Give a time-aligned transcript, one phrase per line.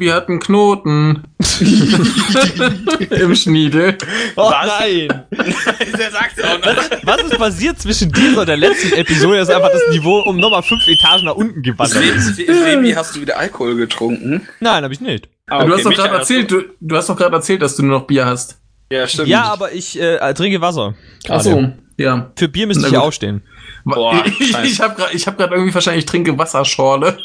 [0.00, 1.24] Sebi hat einen Knoten.
[3.10, 3.98] Im Schniedel.
[4.34, 5.08] Oh nein.
[5.30, 6.74] Der sagt auch noch.
[7.02, 10.62] Was ist passiert zwischen dieser und der letzten Episode, dass einfach das Niveau um nochmal
[10.62, 12.36] fünf Etagen nach unten gewandert ist?
[12.36, 14.48] Sebi, hast du wieder Alkohol getrunken?
[14.60, 15.28] Nein, habe ich nicht.
[15.48, 17.98] Ah, du hast doch gerade erzählt, du, du hast doch gerade erzählt, dass du nur
[17.98, 18.58] noch Bier hast.
[18.90, 19.28] Ja, stimmt.
[19.28, 20.94] Ja, aber ich äh, trinke Wasser.
[21.28, 22.32] Ach so, ja.
[22.36, 23.42] Für Bier müsste ich ja aufstehen.
[23.84, 27.18] Boah, ich ich habe gerade hab grad irgendwie verstanden, ich trinke Wasserschorle.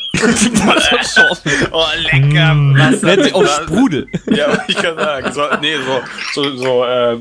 [1.71, 2.55] Oh, lecker.
[2.91, 4.07] Was Nennt sich auch Sprudel.
[4.27, 5.31] Ja, ich kann sagen.
[5.33, 6.01] So, nee, so,
[6.33, 7.17] so, so, äh,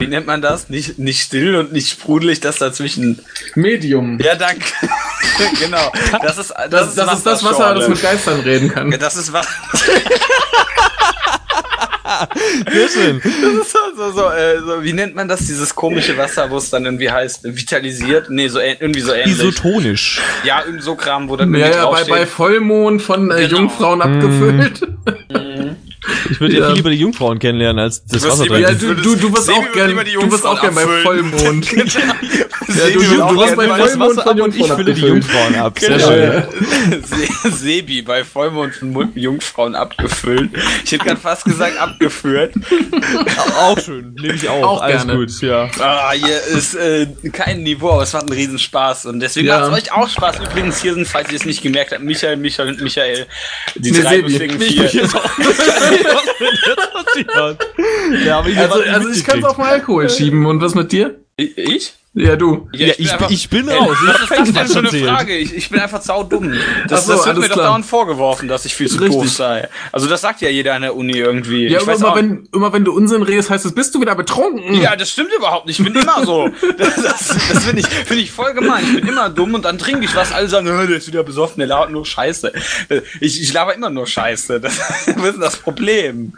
[0.00, 0.68] wie nennt man das?
[0.68, 3.20] Nicht, nicht still und nicht sprudelig, das dazwischen.
[3.56, 4.20] Medium.
[4.20, 4.64] Ja, danke.
[5.60, 5.92] genau.
[6.22, 8.92] Das ist, das, Das, das ist das Wasser, das mit Geistern reden kann.
[8.92, 9.46] Ja, das ist was.
[12.72, 13.20] Sehr schön.
[13.22, 15.40] Das ist so, so, so, äh, so, wie nennt man das?
[15.40, 18.30] Dieses komische Wasser, wo es dann irgendwie heißt, vitalisiert?
[18.30, 19.38] Nee, so, irgendwie so ähnlich.
[19.38, 20.20] Isotonisch.
[20.44, 23.60] ja, irgend so Kram, wo dann Ja, irgendwie ja, bei, bei Vollmond von äh, Genau.
[23.60, 24.80] Jungfrauen abgefüllt.
[26.30, 26.60] Ich würde ja.
[26.60, 26.66] Ja.
[26.68, 29.62] viel lieber die Jungfrauen kennenlernen als das Wasser lieber- Ja, du, du, du wirst auch
[29.62, 31.64] wird gern, lieber die du wirst auch gern bei Jungfrauen Vollmond.
[32.68, 35.00] Sebi du- du auch wirst gerne bei Vollmond von ab und ich fülle die.
[35.00, 35.78] Jungfrauen ab.
[35.78, 36.08] Sehr Genau.
[36.08, 37.02] schön.
[37.02, 40.50] Se Sebi bei Vollmond von Mund- Jungfrauen abgefüllt.
[40.84, 42.54] Ich hätte gerade fast gesagt abgeführt.
[43.58, 44.14] Auch schön.
[44.20, 44.62] Nehme ich auch.
[44.62, 45.18] Auch Alles gerne.
[45.18, 45.68] gut, ja.
[45.80, 49.06] Ah, hier ist äh, kein Niveau, aber es macht einen Riesenspaß.
[49.06, 49.60] Und deswegen Ja.
[49.60, 50.36] macht es euch auch Spaß.
[50.40, 53.26] Übrigens, hier sind, falls ihr es nicht gemerkt habt, Michael, Michael und Michael.
[53.74, 54.38] Die Nee, drei Sebi.
[56.04, 57.56] lustigen Nicht vier.
[58.08, 58.26] Michael.
[58.26, 60.46] Ja, aber ich Also, also ich kann es auf den Alkohol schieben.
[60.46, 61.20] Und was mit dir?
[61.38, 61.94] Ich?
[62.14, 62.68] Ja, du.
[62.72, 63.96] Ja, ich, einfach- ich bin raus.
[64.02, 65.06] Ich Was ist das denn für eine.
[65.06, 65.36] Frage?
[65.36, 66.52] Ich, ich bin einfach saudumm.
[66.88, 67.66] Das, so, das wird mir doch klar.
[67.68, 69.20] dauernd vorgeworfen, dass ich viel zu Richtig.
[69.20, 69.68] doof sei.
[69.92, 71.68] Also das sagt ja jeder an der Uni irgendwie.
[71.68, 74.00] Ja, ich weiß immer auch, wenn, immer wenn du Unsinn redest, heißt es, bist du
[74.00, 74.74] wieder betrunken.
[74.74, 75.78] ja, das stimmt überhaupt nicht.
[75.78, 76.50] Ich bin immer so.
[76.76, 78.82] Das, das, das finde ich, find ich voll gemein.
[78.84, 80.32] Ich bin immer dumm und dann trinke ich was.
[80.32, 82.52] Alle sagen, "Äh, der ist wieder besoffen, der labert nur Scheiße.
[83.20, 84.58] Ich, ich laber immer nur Scheiße.
[84.60, 84.76] Das,
[85.16, 86.32] was ist das Problem?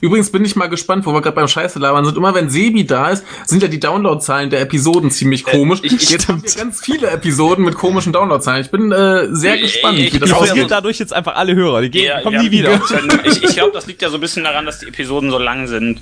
[0.00, 2.16] Übrigens bin ich mal gespannt, wo wir gerade beim Scheiße labern sind.
[2.16, 5.80] Immer wenn Sebi da ist, sind ja die Downloadzahlen der Episoden ziemlich komisch.
[5.82, 8.62] ich- ich- Jetzt haben wir ganz viele Episoden mit komischen Downloadzahlen.
[8.64, 10.48] Ich bin äh, sehr Ich- gespannt, ich- wie das Ich ausgeht.
[10.50, 11.82] verliere dadurch jetzt einfach alle Hörer.
[11.82, 12.42] Die gehen, Ja, kommen ja.
[12.42, 12.80] nie wieder.
[13.24, 15.66] Ich, ich glaube, das liegt ja so ein bisschen daran, dass die Episoden so lang
[15.66, 16.00] sind.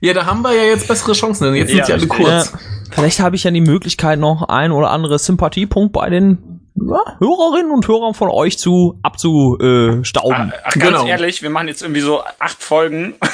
[0.00, 2.52] Ja, da haben wir ja jetzt bessere Chancen, denn jetzt Ja, sind sie alle kurz.
[2.52, 2.58] Ja,
[2.90, 6.38] vielleicht habe ich ja die Möglichkeit, noch ein oder andere Sympathiepunkt bei den
[6.86, 10.52] ja, Hörerinnen und Hörern von euch zu abzustauben.
[10.64, 11.06] Ach, ganz Genau.
[11.06, 13.14] ehrlich, wir machen jetzt irgendwie so acht Folgen.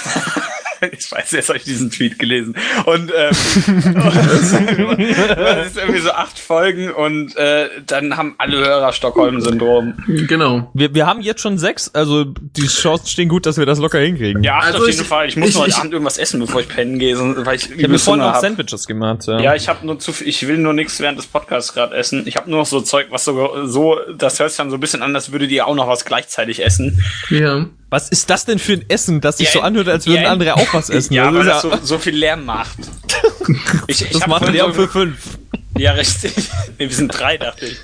[0.98, 2.54] Ich weiß, jetzt habe ich diesen Tweet gelesen.
[2.86, 3.34] Und ähm,
[3.94, 9.94] das ist irgendwie so acht Folgen und äh, dann haben alle Hörer Stockholm-Syndrom.
[10.28, 10.70] Genau.
[10.74, 13.98] wir, wir haben jetzt schon sechs, also die Chancen stehen gut, dass wir das locker
[13.98, 14.42] hinkriegen.
[14.42, 15.28] Ja, acht Also auf ich- jeden Fall.
[15.28, 17.56] Ich muss ich- noch heute ich- Abend irgendwas essen, bevor ich pennen gehe, sonst- weil
[17.56, 18.40] ich Ich habe mir vorhin noch hab.
[18.40, 19.26] Sandwiches gemacht.
[19.26, 19.40] Ja.
[19.40, 22.22] Ja, ich habe nur zu viel, ich will nur nichts während des Podcasts gerade essen.
[22.26, 24.80] Ich habe nur noch so Zeug, was so, so, das hört sich dann so ein
[24.80, 27.02] bisschen an, als würdet ihr auch noch was gleichzeitig essen.
[27.30, 27.66] Ja.
[27.94, 30.30] Was ist das denn für ein Essen, das sich Ja, so anhört, als würden ja,
[30.32, 31.14] andere auch was essen?
[31.14, 32.76] Ja, Das weil das so, so viel Lärm macht.
[33.86, 35.38] Ich, ich das macht so- für fünf.
[35.78, 36.32] Ja, richtig.
[36.78, 37.76] Nee, wir sind drei, dachte ich.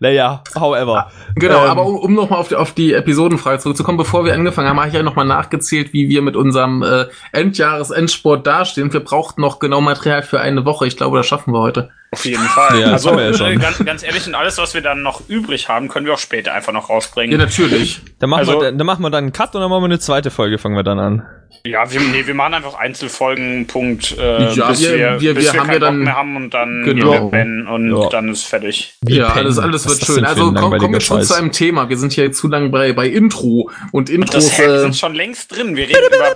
[0.00, 1.10] Naja, however.
[1.36, 4.68] Genau, Ähm, aber um, um nochmal auf die, auf die Episodenfrage zurückzukommen, bevor wir angefangen
[4.68, 8.92] haben, habe ich ja nochmal nachgezählt, wie wir mit unserem äh, Endjahresendsport dastehen.
[8.92, 10.86] Wir brauchten noch genau Material für eine Woche.
[10.86, 11.90] Ich glaube, das schaffen wir heute.
[12.12, 12.80] Auf jeden Fall.
[12.80, 13.46] Ja, das also, wir ja schon.
[13.52, 16.18] äh, ganz, ganz ehrlich, und alles, was wir dann noch übrig haben, können wir auch
[16.18, 17.38] später einfach noch Ja, rausbringen.
[17.38, 18.00] natürlich.
[18.18, 20.00] Dann machen, Also- wir, dann machen wir dann einen Cut und dann machen wir eine
[20.00, 21.22] zweite Folge, fangen wir dann an.
[21.64, 25.44] Ja, wir, nee, wir machen einfach Einzelfolgen, Punkt, äh, Ja, bis wir- wir, wir- bis
[25.46, 27.12] wir wir haben keinen ja dann- Bock mehr haben und dann Genau.
[27.12, 28.08] wir pennen und Ja.
[28.08, 28.94] dann ist fertig.
[29.06, 30.24] Ja, alles, alles wird das schön.
[30.24, 31.88] Also komm, kommen wir schon zu einem Thema.
[31.90, 33.70] Wir sind hier zu lang bei, bei Intro.
[33.92, 35.76] Und Das Intros, wir äh, sind schon längst drin.
[35.76, 36.34] Wir reden über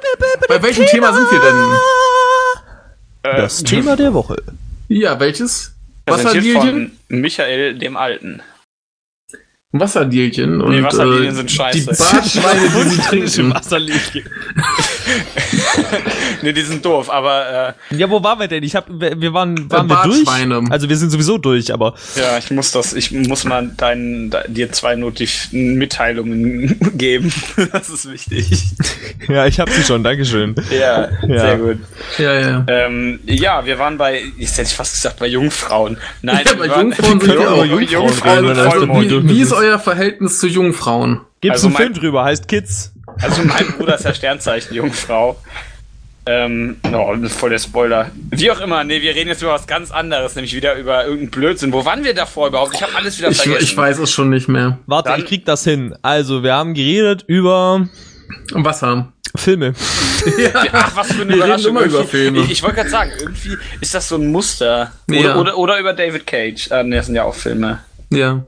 [0.48, 1.56] bei welchem Thema sind wir denn?
[3.32, 4.36] äh, Das Thema der Woche.
[4.88, 5.74] Ja, welches?
[6.06, 6.98] präsentiert Wasserdielchen?
[7.08, 8.42] von Michael dem Alten.
[9.80, 10.60] Wasserdielchen.
[10.60, 11.78] Und, Nee, Wasserdielchen äh, sind scheiße.
[11.80, 13.54] Die Bartschweine, die sie trinken.
[16.42, 18.62] nee, die sind doof, aber äh, Ja, wo waren wir denn?
[18.62, 20.24] Ich hab, wir waren, waren wir durch?
[20.70, 24.40] Also wir sind sowieso durch, aber ja, ich muss das, ich muss mal deinen, de,
[24.48, 27.32] dir zwei Notif Mitteilungen geben.
[27.72, 28.64] das ist wichtig.
[29.28, 30.54] ja, ich hab sie schon, Dankeschön.
[30.70, 31.40] Ja, Ja.
[31.40, 31.78] sehr gut.
[32.18, 32.64] Ja, ja.
[32.68, 35.96] Ähm, ja, wir waren bei, jetzt hätte ich fast gesagt, bei Jungfrauen.
[36.22, 37.64] Nein, Ja, bei waren- Jungfrauen sind wir auch.
[37.80, 39.10] Jungfrauen und Also, Vollmond.
[39.10, 41.20] Wie, wie ist euer Verhältnis zu Jungfrauen?
[41.40, 42.92] Gibt's Also einen mein- Film drüber, heißt Kids.
[43.20, 45.36] Also mein Bruder ist ja Sternzeichen Jungfrau.
[46.26, 48.10] Ähm, oh, das ist voll der Spoiler.
[48.30, 51.30] Wie auch immer, nee, wir reden jetzt über was ganz anderes, nämlich wieder über irgendeinen
[51.30, 51.72] Blödsinn.
[51.72, 52.72] Wo waren wir davor überhaupt?
[52.74, 53.62] Ich habe alles wieder Ich, vergessen.
[53.62, 54.78] ich weiß es schon nicht mehr.
[54.86, 55.94] Warte, Dann- ich krieg das hin.
[56.00, 57.86] Also, wir haben geredet über
[58.52, 59.12] Wasser.
[59.36, 59.74] Filme.
[60.72, 61.70] Ach, was für eine Wir reden Überraschung.
[61.72, 62.38] immer über Filme.
[62.42, 64.92] Ich, ich wollte gerade sagen, irgendwie ist das so ein Muster.
[65.10, 65.36] Oder, Ja.
[65.36, 66.70] oder, oder über David Cage.
[66.70, 67.80] Ah, nee, das sind ja auch Filme.
[68.10, 68.44] Ja.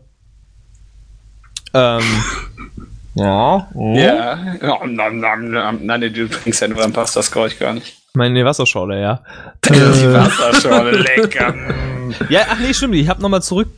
[1.76, 2.24] Ähm,
[3.14, 3.68] ja.
[3.74, 3.94] Oh.
[3.96, 4.36] Ja.
[4.62, 5.78] Nom, nom, nom, nom.
[5.82, 7.96] Nein, nee, du trinkst ja nur, dann passt das glaube ich gar nicht.
[8.14, 9.20] Meine Wasserschorle, ja.
[9.64, 11.54] Die Wasserschorle, lecker.
[12.28, 12.94] Ja, ach nee, stimmt.
[12.94, 13.68] Ich hab nochmal zurück.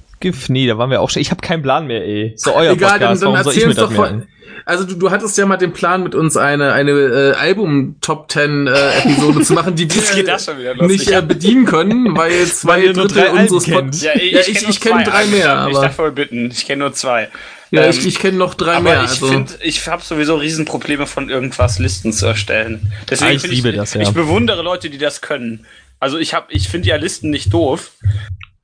[0.48, 1.22] Nee, da waren wir auch schon.
[1.22, 2.32] Ich habe keinen Plan mehr, ey.
[2.36, 3.22] So euer Egal, dann, Podcast.
[3.22, 4.18] dann Warum soll ich erzähl mir uns das doch merken?
[4.22, 4.28] voll.
[4.64, 8.30] Also du, du hattest ja mal den Plan mit uns eine eine äh, Album Top
[8.30, 10.86] 10 äh, Episode zu machen, die wir das schon wieder los.
[10.90, 13.92] nicht Ich äh, bedienen können, weil zwei Weil ihr nur Drittel unseres kennt.
[13.92, 15.30] Pod Ja, ich, Ja, ich, ich- kenn nur ich kenn drei Alben.
[15.30, 16.50] mehr, Ich aber- darf voll bitten.
[16.50, 17.28] Ich kenne nur zwei.
[17.70, 19.02] Ja, Ähm, ich, ich kenne noch drei aber mehr.
[19.04, 22.92] ich Also ich habe sowieso Riesenprobleme von irgendwas Listen zu erstellen.
[23.08, 24.00] Deswegen Ah, ich liebe das, ja.
[24.02, 25.64] Ich bewundere Leute, die das können.
[26.00, 27.92] Also ich habe, ich finde ja Listen nicht doof,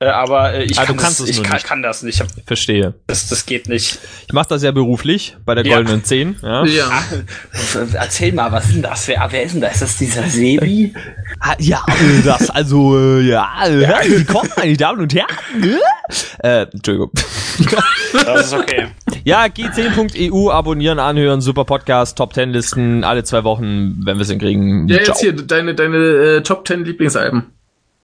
[0.05, 1.65] äh, aber äh, ich, Ah, du kann, kannst das, es ich nur kann, nicht.
[1.65, 2.21] kann das nicht.
[2.37, 2.93] Ich Verstehe.
[3.07, 3.99] das, das geht nicht.
[4.27, 5.75] Ich mache das ja beruflich bei der Ja.
[5.75, 6.37] goldenen 10.
[6.41, 6.65] Ja.
[6.65, 7.03] ja.
[7.93, 9.07] Erzähl mal, was ist denn das?
[9.07, 9.67] Wer, wer ist denn da?
[9.67, 10.93] Ist das dieser Sebi?
[11.39, 15.27] Ah, Ja, äh, das, also, äh, ja, herzlich willkommen, meine Damen und Herren.
[16.43, 17.11] Äh, Entschuldigung.
[18.13, 18.87] Das ist okay.
[19.23, 24.29] Ja, g10.eu, abonnieren, anhören, super Podcast, Top 10 Listen, alle zwei Wochen, wenn wir es
[24.29, 24.87] hinkriegen.
[24.87, 25.07] Ja, Ciao.
[25.15, 27.45] jetzt hier deine deine äh, Top 10 Lieblingsalben.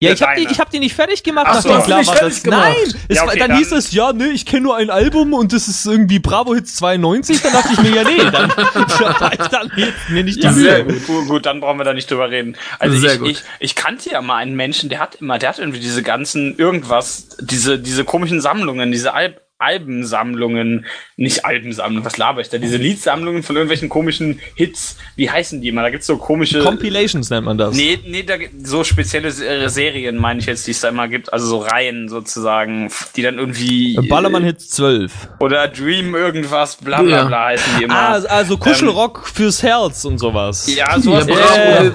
[0.04, 1.86] Ja, ich habe die, ich hab die nicht fertig gemacht, Ach so, nachdem hast du
[1.88, 2.62] klar nicht war, fertig dass, gemacht?
[2.70, 4.90] nein, es, Ja, war- okay, dann, dann- hieß es, ja, nee, ich kenne nur ein
[4.90, 8.50] Album und das ist irgendwie Bravo Hits 92, dann dachte ich mir, ja, nee, dann
[8.50, 9.72] war ich dann
[10.10, 10.64] mir nicht die Ja, Mühe.
[10.64, 11.06] sehr gut.
[11.06, 11.28] gut.
[11.28, 12.58] Gut, dann brauchen wir da nicht drüber reden.
[12.80, 13.30] Also Sehr ich, gut.
[13.30, 16.58] ich, ich kannte ja mal einen Menschen, der hat immer, der hat irgendwie diese ganzen
[16.58, 20.86] irgendwas, diese, diese komischen Sammlungen, diese Alb Albensammlungen,
[21.18, 22.58] nicht Albensammlungen, was laber ich da?
[22.58, 25.82] Diese Liedsammlungen von irgendwelchen komischen Hits, wie heißen die immer?
[25.84, 26.60] Da gibt's so komische.
[26.60, 27.76] Compilations nennt man das.
[27.76, 31.08] Nee, nee, da gibt so spezielle Se- Serien, meine ich jetzt, die es da immer
[31.08, 33.98] gibt, also so Reihen sozusagen, die dann irgendwie.
[34.10, 35.12] Ballermann Hits 12.
[35.40, 37.24] Oder Dream irgendwas, bla bla Ja.
[37.26, 37.96] bla heißen die immer.
[37.96, 40.68] Ah, also Kuschelrock fürs Herz und sowas.
[40.74, 41.28] ja, Ja, sowas.
[41.28, 41.92] Bravo äh.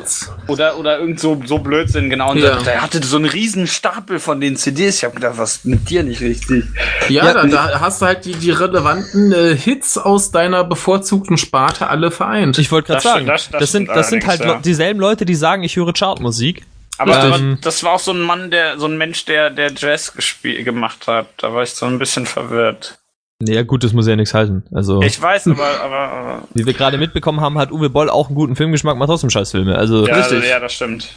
[0.48, 2.30] Oder, oder irgend so, so Blödsinn, genau.
[2.30, 2.54] Und Ja.
[2.56, 4.96] der, der hatte so einen riesen Stapel von den CDs.
[4.98, 6.64] Ich habe gedacht, was mit dir nicht richtig?
[7.08, 11.36] Ja, Ja, da, da hast du halt die, die relevanten äh, Hits aus deiner bevorzugten
[11.38, 12.58] Sparte alle vereint.
[12.58, 15.24] Ich wollte gerade Das sagen, das- das, das sind, das sind halt le- dieselben Leute,
[15.24, 16.64] die sagen, ich höre Chartmusik.
[16.98, 19.70] Aber, Ähm, aber das war auch so ein Mann, der, so ein Mensch, der, der
[19.76, 21.26] Jazz gespielt, gemacht hat.
[21.36, 22.98] Da war ich so ein bisschen verwirrt.
[23.42, 24.62] Ja gut, das muss ja nichts heißen.
[24.72, 28.28] Also, Ich weiß, aber, aber, aber wie wir gerade mitbekommen haben, hat Uwe Boll auch
[28.28, 29.76] einen guten Filmgeschmack, macht trotzdem Scheißfilme.
[29.76, 30.48] Also, ja, Richtig.
[30.48, 31.08] ja, das stimmt.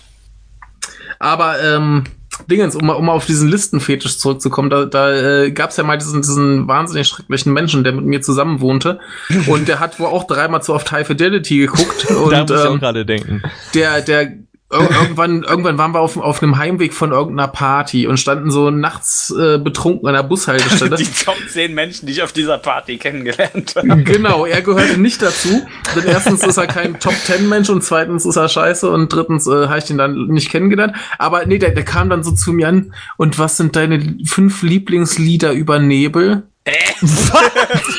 [1.20, 2.04] Aber ähm,
[2.48, 5.12] Dingens, um, mal- um auf diesen Listenfetisch zurückzukommen, da, da
[5.44, 9.00] äh, gab es ja mal diesen, diesen wahnsinnig schrecklichen Menschen, der mit mir zusammen wohnte.
[9.48, 12.06] und der hat wohl auch dreimal zu oft High Fidelity geguckt.
[12.10, 13.42] da Und muss ich auch ähm, gerade denken.
[13.74, 14.34] der, der
[14.72, 18.70] ir- irgendwann, irgendwann waren wir auf, auf einem Heimweg von irgendeiner Party und standen so
[18.72, 20.96] nachts äh, betrunken an der Bushaltestelle.
[20.98, 24.04] Die Top 10 Menschen, die ich auf dieser Party kennengelernt habe.
[24.04, 25.66] Genau, er gehörte nicht dazu.
[25.96, 29.48] Denn erstens ist er kein Top Ten Mensch und zweitens ist er scheiße und drittens
[29.48, 30.96] äh, habe ich ihn dann nicht kennengelernt.
[31.18, 32.94] Aber nee, der, der kam dann so zu mir an.
[33.18, 36.44] Und was sind deine fünf Lieblingslieder über Nebel?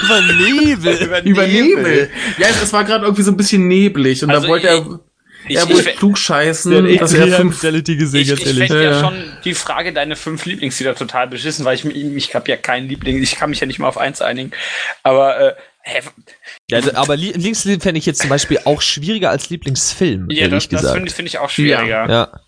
[0.02, 1.20] Über Nebel.
[1.25, 2.11] Über Nebel.
[2.38, 4.72] Ja, es, es war gerade irgendwie so ein bisschen neblig und Also da wollte ich-
[4.72, 5.00] er,
[5.49, 8.31] Ich, er ich, wollte klug scheißen, Der hat dass echt er fünf Fidelity gesehen, ich,
[8.33, 9.01] ich fände ja, Ja.
[9.01, 9.15] schon
[9.45, 13.37] die Frage, deine fünf Lieblingslieder total beschissen, weil ich, ich habe ja keinen Liebling, ich
[13.37, 14.53] kann mich ja nicht mal auf eins einigen.
[15.03, 16.01] Aber äh, hä,
[16.71, 20.69] Ja, aber Lie- Lieblingslied fände ich jetzt zum Beispiel auch schwieriger als Lieblingsfilm, ja, ehrlich
[20.69, 20.94] das, das gesagt.
[20.97, 22.09] finde ich, finde ich auch schwieriger.
[22.09, 22.41] ja.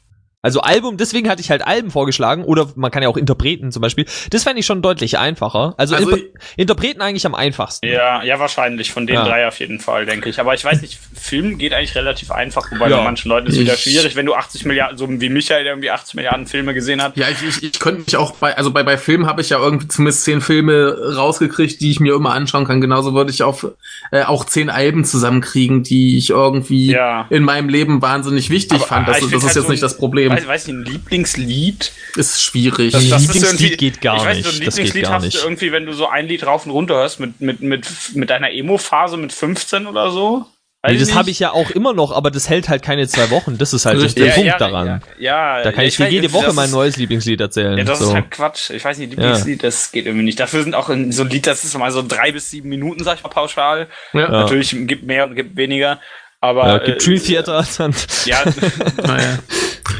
[0.44, 3.80] Also Album, deswegen hatte ich halt Alben vorgeschlagen oder man kann ja auch Interpreten zum
[3.80, 4.06] Beispiel.
[4.30, 5.74] Das fände ich schon deutlich einfacher.
[5.76, 6.22] Also, Also Imp
[6.56, 7.86] Interpreten eigentlich am einfachsten.
[7.86, 8.90] Ja, ja, wahrscheinlich.
[8.90, 9.24] Von den Ja.
[9.24, 10.40] drei auf jeden Fall, denke ich.
[10.40, 12.96] Aber ich weiß nicht, Film geht eigentlich relativ einfach, wobei Ja.
[12.98, 15.74] bei manchen Leuten ist es wieder schwierig, wenn du 80 Milliarden, so wie Michael, der
[15.74, 17.16] irgendwie 80 Milliarden Filme gesehen hat.
[17.16, 19.58] Ja, ich, ich, ich könnte mich auch bei, also bei, bei Filmen habe ich ja
[19.60, 22.80] irgendwie zumindest zehn Filme rausgekriegt, die ich mir immer anschauen kann.
[22.80, 23.68] Genauso würde ich auf,
[24.10, 27.26] äh, auch zehn Alben zusammenkriegen, die ich irgendwie Ja.
[27.30, 29.08] in meinem Leben wahnsinnig wichtig Aber, fand.
[29.08, 30.31] ah, Das, das ist halt jetzt so nicht das Problem.
[30.36, 31.92] Weiß, weiß ich, ein Lieblingslied?
[32.16, 32.92] ist schwierig.
[32.92, 34.44] Das- ist Lieblingslied geht gar ich weiß, nicht.
[34.48, 35.38] So ein Das Lieblingslied hast nicht.
[35.38, 38.30] du irgendwie, wenn du so ein Lied rauf und runter hörst mit, mit, mit, mit
[38.30, 40.46] deiner Emo-Phase mit 15 oder so.
[40.84, 41.34] Nee, das ich habe nicht.
[41.36, 43.56] ich ja auch immer noch, aber das hält halt keine zwei Wochen.
[43.56, 44.14] Das ist halt Richtig.
[44.16, 44.86] der ja, Punkt ja, daran.
[44.86, 47.78] Ja, ja, Da kann ja, ich dir jede Woche das mein neues Lieblingslied erzählen.
[47.78, 48.06] Ja, das so.
[48.06, 48.70] ist halt Quatsch.
[48.70, 50.40] Ich weiß nicht, Lieblingslied, das geht irgendwie nicht.
[50.40, 53.04] Dafür sind auch in so ein Lied, das ist mal so drei bis sieben Minuten,
[53.04, 53.86] sag ich mal pauschal.
[54.12, 54.28] Ja.
[54.28, 56.00] Natürlich gibt mehr und gibt weniger.
[56.40, 57.64] Aber ja, gibt äh, Dream Theater.
[57.78, 58.42] Dann Ja,
[59.06, 59.38] Naja.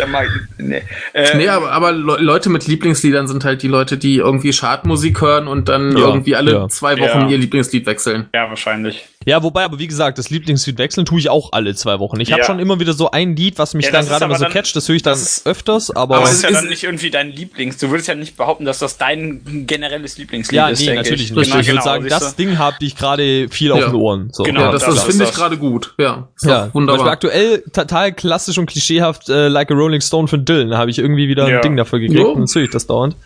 [0.07, 0.83] Mag ich, nee.
[1.13, 5.21] Äh, Nee, aber, aber Le Leute mit Lieblingsliedern sind halt die Leute, die irgendwie Schadmusik
[5.21, 6.69] hören und dann Ja, irgendwie alle ja.
[6.69, 7.29] zwei Wochen Ja.
[7.29, 8.29] ihr Lieblingslied wechseln.
[8.35, 9.07] ja, wahrscheinlich.
[9.27, 12.19] Ja, wobei, aber wie gesagt, das Lieblingslied wechseln tue ich auch alle zwei Wochen.
[12.21, 12.47] Ich habe Ja.
[12.47, 14.75] schon immer wieder so ein Lied, was mich Ja, dann gerade mal so dann- catcht,
[14.77, 17.31] das höre ich dann öfters, aber, Aber es ist ja ist- dann nicht irgendwie dein
[17.31, 17.79] Lieblings.
[17.79, 20.81] Du würdest ja nicht behaupten, dass das dein generelles Lieblingslied ja, ist.
[20.81, 21.33] nee, denke natürlich ich.
[21.33, 21.45] nicht.
[21.51, 22.43] Genau, ich würde genau, sagen, das du?
[22.43, 23.87] Ding habe ich gerade viel auf Ja.
[23.87, 24.29] den Ohren.
[24.33, 24.43] So.
[24.43, 25.95] Genau, ja, das, das das finde ich gerade gut.
[25.99, 27.09] Ja, ist Ja, wunderbar.
[27.09, 30.71] aktuell total klassisch und klischeehaft äh, Like a Rolling Stone von Dylan.
[30.71, 31.57] Da habe ich irgendwie wieder Ja.
[31.57, 33.17] ein Ding dafür gekriegt und dann höre ich das dauernd.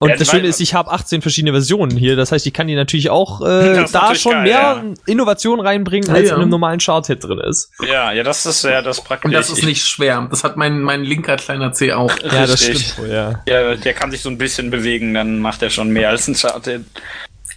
[0.00, 2.16] Und Ja, das Schöne ist, ich habe 18 verschiedene Versionen hier.
[2.16, 3.44] Das heißt, ich kann die natürlich auch äh,
[3.92, 4.84] da natürlich schon geil, mehr ja.
[5.06, 6.34] Innovation reinbringen, als ja.
[6.34, 7.70] in einem normalen Chart-Hit drin ist.
[7.86, 9.26] Ja, ja, das ist ja das praktisch.
[9.26, 10.26] Und das ist Ich- nicht schwer.
[10.28, 12.10] Das hat mein, mein linker kleiner C auch.
[12.22, 12.88] Ja, das Richtig.
[12.88, 13.40] stimmt wohl, ja.
[13.48, 16.34] Ja, der kann sich so ein bisschen bewegen, dann macht er schon mehr als ein
[16.34, 16.84] Chart-Hit.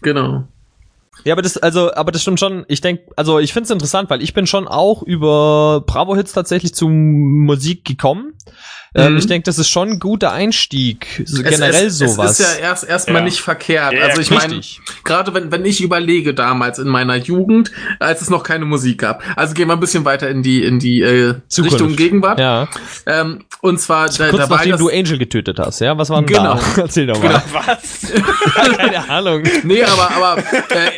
[0.04, 0.44] Genau.
[1.24, 2.64] Ja, aber das, also, aber das stimmt schon.
[2.70, 6.74] Ich denke, also ich finde es interessant, weil ich bin schon auch über Bravo-Hits tatsächlich
[6.76, 8.34] zu Musik gekommen.
[8.96, 9.18] Ähm, Mhm.
[9.20, 11.22] ich denke, das ist schon ein guter Einstieg.
[11.26, 12.32] So Es- generell es, sowas.
[12.32, 13.26] Es ist ja erst erstmal Ja.
[13.26, 13.94] nicht verkehrt.
[13.94, 14.60] Ja, also ich meine,
[15.04, 19.22] gerade wenn, wenn ich überlege damals in meiner Jugend, als es noch keine Musik gab.
[19.36, 21.74] Also gehen wir ein bisschen weiter in die in die äh, Zukunft.
[21.76, 22.40] Richtung Gegenwart.
[22.40, 22.68] ja.
[23.06, 25.98] Ähm, und zwar da, Kurz da war nachdem das, du Angel getötet hast, ja?
[25.98, 26.56] Was war denn Genau.
[26.56, 26.82] da?
[26.82, 27.28] Erzähl doch mal.
[27.30, 27.42] Genau.
[27.66, 28.78] Was?
[28.78, 29.44] Keine Ahnung.
[29.64, 30.92] Nee, aber, aber äh,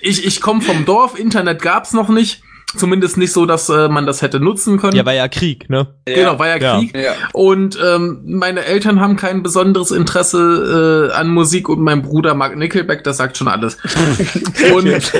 [0.00, 2.42] ich, ich komme vom Dorf, Internet gab's noch nicht.
[2.76, 4.96] Zumindest nicht so, dass äh, man das hätte nutzen können.
[4.96, 5.94] Ja, war ja Krieg, ne?
[6.04, 6.78] Genau, war ja Ja.
[6.78, 6.96] Krieg.
[6.96, 7.12] Ja.
[7.32, 12.56] Und ähm, meine Eltern haben kein besonderes Interesse äh, an Musik und mein Bruder mag
[12.56, 13.76] Nickelback, das sagt schon alles.
[14.74, 15.12] und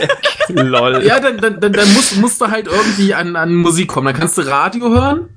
[0.48, 1.02] Lol.
[1.04, 4.06] ja, dann, dann, dann, dann musst, musst du halt irgendwie an, an Musik kommen.
[4.06, 5.28] Dann kannst du Radio hören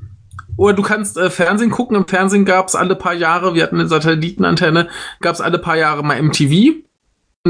[0.58, 1.96] oder du kannst äh, Fernsehen gucken.
[1.96, 4.88] Im Fernsehen gab's alle paar Jahre, wir hatten eine Satellitenantenne,
[5.22, 6.87] gab's alle paar Jahre mal MTV.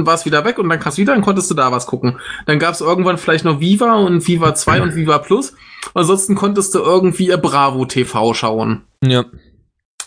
[0.06, 2.20] War es wieder weg und dann kam's wieder, dann konntest du da was gucken.
[2.46, 5.54] Dann gab's irgendwann vielleicht noch Viva und Viva 2 und Viva Plus.
[5.94, 8.84] Ansonsten konntest du irgendwie äh, Bravo TV schauen.
[9.04, 9.26] Ja.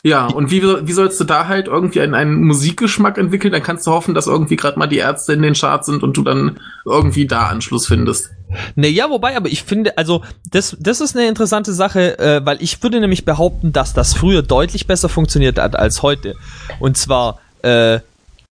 [0.02, 3.52] Ja, und wie, wie sollst du da halt irgendwie einen, einen Musikgeschmack entwickeln?
[3.52, 6.16] Dann kannst du hoffen, dass irgendwie gerade mal die Ärzte in den Charts sind und
[6.16, 8.30] du dann irgendwie da Anschluss findest.
[8.76, 12.62] Ne, ja, wobei, aber ich finde, also, das, das ist eine interessante Sache, äh, weil
[12.62, 16.34] ich würde nämlich behaupten, dass das früher deutlich besser funktioniert hat als heute.
[16.78, 18.00] Und zwar, äh,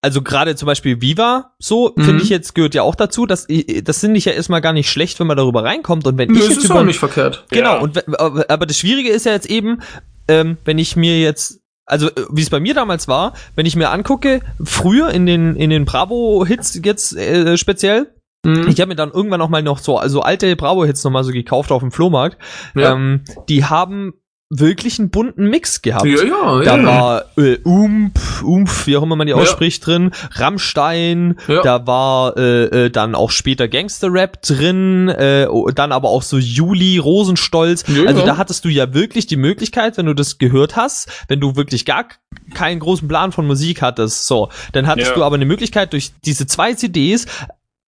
[0.01, 2.05] also gerade zum Beispiel Viva, so, Mhm.
[2.05, 3.47] finde ich jetzt, gehört ja auch dazu, dass,
[3.83, 6.35] das finde ich ja erstmal gar nicht schlecht, wenn man darüber reinkommt und wenn Nö,
[6.35, 7.45] ich das jetzt ist über, auch nicht verkehrt.
[7.51, 7.81] Genau, Ja.
[7.81, 9.81] und aber das Schwierige ist ja jetzt eben,
[10.29, 13.75] ähm, wenn ich mir jetzt, also äh, wie es bei mir damals war, wenn ich
[13.77, 18.13] mir angucke, früher in den in den Bravo-Hits jetzt äh, speziell,
[18.45, 18.69] Mhm.
[18.69, 21.33] ich habe mir dann irgendwann noch mal noch so also alte Bravo-Hits noch mal so
[21.33, 22.39] gekauft auf dem Flohmarkt,
[22.77, 22.93] Ja.
[22.93, 24.13] ähm, die haben
[24.51, 26.07] wirklich einen bunten Mix gehabt.
[26.07, 26.85] Ja, ja, Da ja.
[26.87, 29.37] war äh, Ump, Umf, wie auch immer man die Ja.
[29.37, 31.63] ausspricht, drin, Rammstein, Ja.
[31.63, 36.97] da war äh, äh, dann auch später Gangster-Rap drin, äh, dann aber auch so Juli,
[36.99, 37.85] Rosenstolz.
[37.89, 38.27] Ja, also ja.
[38.27, 41.85] da hattest du ja wirklich die Möglichkeit, wenn du das gehört hast, wenn du wirklich
[41.85, 42.07] gar
[42.55, 45.15] keinen großen Plan von Musik hattest, so, dann hattest Ja.
[45.15, 47.27] du aber eine Möglichkeit durch diese zwei CDs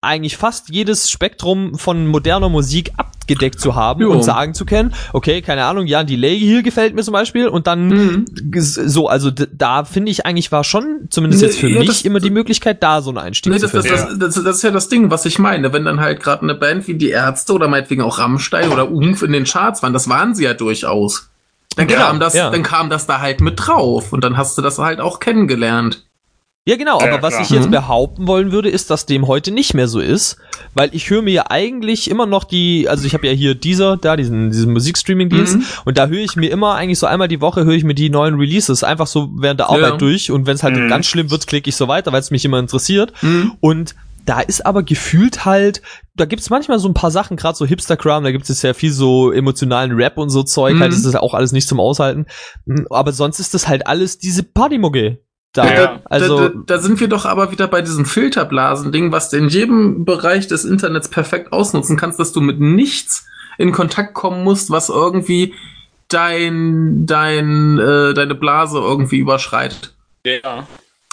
[0.03, 4.11] eigentlich fast jedes Spektrum von moderner Musik abgedeckt zu haben Jo.
[4.11, 7.49] und sagen zu können, okay, keine Ahnung, ja, die Lay hier gefällt mir zum Beispiel
[7.49, 8.25] und dann Mhm.
[8.57, 12.03] so, also da finde ich eigentlich war schon, zumindest Nee, jetzt für ja, mich, das-
[12.03, 14.19] immer die Möglichkeit, da so einen Einstieg Nee, zu das, das, finden.
[14.21, 15.73] das, das, das ist ja das Ding, was ich meine.
[15.75, 19.23] Wenn dann halt gerade eine Band wie die Ärzte oder meinetwegen auch Rammstein oder Umf
[19.23, 21.29] in den Charts waren, das waren sie ja durchaus.
[21.77, 22.51] Dann Genau, kam das, ja.
[22.51, 26.05] dann kam das da halt mit drauf und dann hast du das halt auch kennengelernt.
[26.67, 27.43] Ja, genau, Ja, aber was klar.
[27.45, 27.71] ich jetzt Mhm.
[27.71, 30.37] behaupten wollen würde, ist, dass dem heute nicht mehr so ist,
[30.75, 33.97] weil ich höre mir ja eigentlich immer noch die, also ich habe ja hier dieser,
[33.97, 35.65] da, diesen, diesen Musikstreaming-Dienst Mhm.
[35.87, 38.11] und da höre ich mir immer eigentlich so einmal die Woche höre ich mir die
[38.11, 39.97] neuen Releases einfach so während der Arbeit Ja.
[39.97, 40.89] durch und wenn es halt Mhm.
[40.89, 43.53] ganz schlimm wird, klicke ich so weiter, weil es mich immer interessiert Mhm.
[43.61, 43.95] und
[44.27, 45.81] da ist aber gefühlt halt,
[46.15, 48.93] da gibt's manchmal so ein paar Sachen, gerade so Hipsterkram, da gibt es ja viel
[48.93, 50.81] so emotionalen Rap und so Zeug, Mhm.
[50.81, 52.27] halt, das ist auch alles nicht zum Aushalten.
[52.67, 55.21] Mm, Aber sonst ist das halt alles diese Partymucke.
[55.53, 55.75] Da, Ja.
[55.75, 59.49] Da, also, da, da sind wir doch aber wieder bei diesem Filterblasen-Ding, was du in
[59.49, 63.27] jedem Bereich des Internets perfekt ausnutzen kannst, dass du mit nichts
[63.59, 65.55] in Kontakt kommen musst, was irgendwie
[66.09, 69.95] dein, dein, äh, deine Blase irgendwie überschreitet.
[70.25, 70.67] Ja.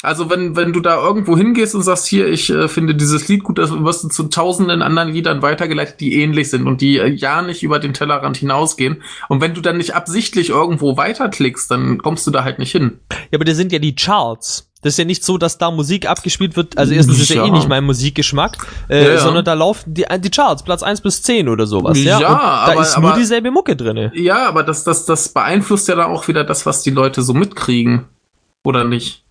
[0.03, 3.43] Also wenn, wenn du da irgendwo hingehst und sagst, hier, ich äh, finde dieses Lied
[3.43, 7.07] gut, dann wirst du zu tausenden anderen Liedern weitergeleitet, die ähnlich sind und die äh,
[7.07, 9.01] ja nicht über den Tellerrand hinausgehen.
[9.27, 12.99] Und wenn du dann nicht absichtlich irgendwo weiterklickst, dann kommst du da halt nicht hin.
[13.31, 14.69] ja, aber das sind ja die Charts.
[14.83, 16.77] Das ist ja nicht so, dass da Musik abgespielt wird.
[16.77, 17.51] Also erstens ist ja, eh Ja.
[17.53, 19.19] nicht mein Musikgeschmack, äh, Ja, ja.
[19.19, 21.97] sondern da laufen die, die Charts, Platz 1 bis 10 oder sowas.
[22.03, 22.39] Ja, Ja, und da
[22.73, 24.11] aber- ist nur aber- dieselbe Mucke drinne.
[24.13, 27.33] Ja, aber das, das, das beeinflusst ja dann auch wieder das, was die Leute so
[27.33, 28.05] mitkriegen.
[28.63, 29.23] Oder nicht?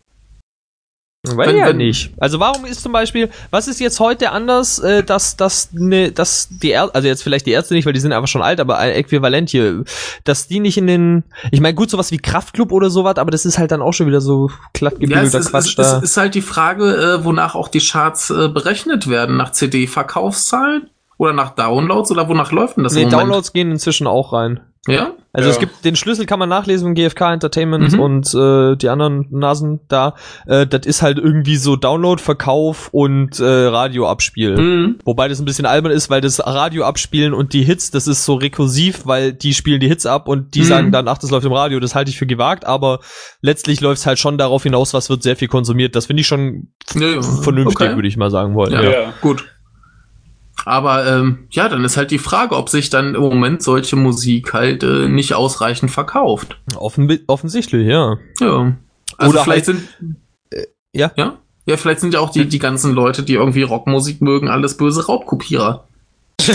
[1.34, 2.12] Weil Wenn- ja wenn- nicht.
[2.18, 6.48] Also warum ist zum Beispiel, was ist jetzt heute anders, äh, dass, dass, ne, dass
[6.50, 8.78] die Ärzte, also jetzt vielleicht die Ärzte nicht, weil die sind einfach schon alt, aber
[8.78, 9.84] ein Äquivalent hier,
[10.24, 13.44] dass die nicht in den, ich meine gut, sowas wie Kraftclub oder sowas, aber das
[13.44, 15.96] ist halt dann auch schon wieder so Ja, es glattgebügelter ist, Quatsch es, da.
[15.98, 19.36] es ist halt die Frage, äh, wonach auch die Charts äh, berechnet werden.
[19.36, 20.90] Nach CD-Verkaufszahlen?
[21.18, 22.10] Oder nach Downloads?
[22.10, 23.06] Oder wonach läuft denn das nee?
[23.06, 24.60] Downloads gehen inzwischen auch rein.
[24.86, 25.12] Ja?
[25.32, 25.54] Also Ja.
[25.54, 28.00] es gibt den Schlüssel kann man nachlesen von GFK Entertainment Mhm.
[28.00, 30.14] und äh, die anderen Nasen da.
[30.46, 34.56] Äh, das ist halt irgendwie so Download, Verkauf und äh, Radio abspielen.
[34.56, 34.98] Mhm.
[35.04, 38.24] Wobei das ein bisschen albern ist, weil das Radio abspielen und die Hits, das ist
[38.24, 40.64] so rekursiv, weil die spielen die Hits ab und die Mhm.
[40.64, 43.00] sagen dann, ach, das läuft im Radio, das halte ich für gewagt, aber
[43.42, 45.94] letztlich läuft es halt schon darauf hinaus, was wird sehr viel konsumiert.
[45.96, 47.20] Das finde ich schon Ja, ja.
[47.22, 47.94] vernünftig, Okay.
[47.94, 48.72] würde ich mal sagen wollen.
[48.72, 48.90] Ja, Ja.
[48.90, 49.12] Ja.
[49.20, 49.44] gut.
[50.68, 54.52] Aber ähm, ja, dann ist halt die Frage, ob sich dann im Moment solche Musik
[54.52, 56.58] halt äh, nicht ausreichend verkauft.
[56.76, 58.16] Offen, offensichtlich, ja.
[58.40, 58.72] Ja.
[59.16, 60.16] Also Oder vielleicht halt- sind
[60.92, 61.12] ja.
[61.16, 61.34] ja
[61.66, 65.06] ja vielleicht sind ja auch die die ganzen Leute, die irgendwie Rockmusik mögen, alles böse
[65.06, 65.84] Raubkopierer.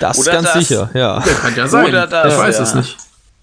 [0.00, 1.18] Das Oder ganz das- sicher, ja.
[1.18, 1.86] Ja, kann ja sein.
[1.88, 2.62] Oder das, ich weiß ja.
[2.62, 2.96] es nicht.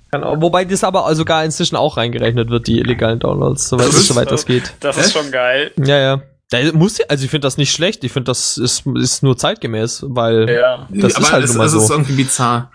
[0.09, 3.95] Kann auch- Wobei das aber sogar inzwischen auch reingerechnet wird, die illegalen Downloads, soweit, Das
[3.95, 4.73] ist- soweit das geht.
[4.79, 5.71] Das ist schon geil.
[5.77, 6.21] Ja, ja.
[6.53, 9.35] Da muss ja, also ich finde das nicht schlecht, ich finde das ist, ist nur
[9.37, 10.87] zeitgemäß, weil Ja.
[10.91, 11.79] das aber ist halt es, nun mal es so.
[11.79, 12.69] ist irgendwie bizarr.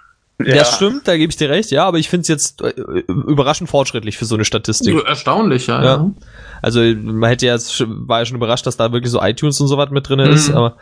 [0.44, 0.64] Ja.
[0.64, 2.70] stimmt, da gebe ich dir recht, ja, aber ich finde es jetzt äh,
[3.08, 4.97] überraschend fortschrittlich für so eine Statistik.
[5.04, 5.82] Erstaunlich, ja.
[5.82, 5.97] Ja.
[5.97, 6.11] ja.
[6.62, 9.66] Also man hätte ja jetzt, war ja schon überrascht, dass da wirklich so iTunes und
[9.66, 10.56] so was mit drin ist, Mhm.
[10.56, 10.76] aber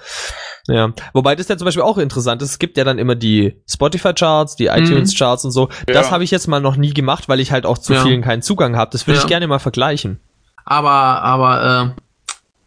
[0.69, 0.93] ja.
[1.15, 4.57] Wobei das ja zum Beispiel auch interessant ist, es gibt ja dann immer die Spotify-Charts,
[4.57, 5.69] die iTunes-Charts und so.
[5.87, 6.13] Das Ja.
[6.13, 8.03] habe ich jetzt mal noch nie gemacht, weil ich halt auch zu Ja.
[8.03, 8.91] vielen keinen Zugang habe.
[8.93, 9.23] Das würde Ja.
[9.25, 10.21] ich gerne mal vergleichen.
[10.67, 12.01] Aber, aber, äh,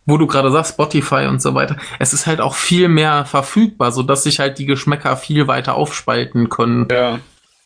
[0.05, 3.91] wo du gerade sagst, Spotify und so weiter, es ist halt auch viel mehr verfügbar,
[3.91, 6.87] so dass sich halt die Geschmäcker viel weiter aufspalten können.
[6.91, 7.19] Ja.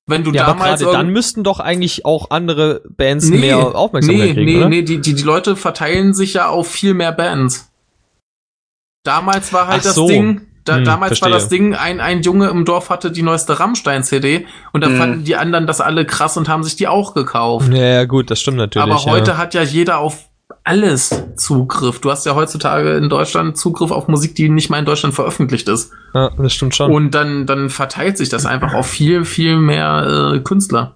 [0.06, 4.28] Wenn du Ja, aber damals gerade dann müssten doch eigentlich auch andere Bands mehr Aufmerksamkeit
[4.28, 4.70] nee, kriegen, nee, oder?
[4.70, 7.72] nee, die, die, die Leute verteilen sich ja auf viel mehr Bands.
[9.04, 10.08] Damals war halt Ach das so.
[10.08, 11.32] Ding, da, Hm, damals war verstehe.
[11.32, 14.98] das Ding, ein, ein Junge im Dorf hatte die neueste Rammstein-CD und da Hm.
[14.98, 17.72] fanden die anderen das alle krass und haben sich die auch gekauft.
[17.74, 18.90] Ja, ja, gut, das stimmt natürlich.
[18.90, 19.38] Aber heute ja.
[19.38, 20.30] hat ja jeder auf
[20.64, 22.00] alles Zugriff.
[22.00, 25.68] Du hast ja heutzutage in Deutschland Zugriff auf Musik, die nicht mal in Deutschland veröffentlicht
[25.68, 25.92] ist.
[26.14, 26.92] ja, das stimmt schon.
[26.92, 30.96] Und dann, dann verteilt sich das einfach auf viel, viel mehr äh, Künstler.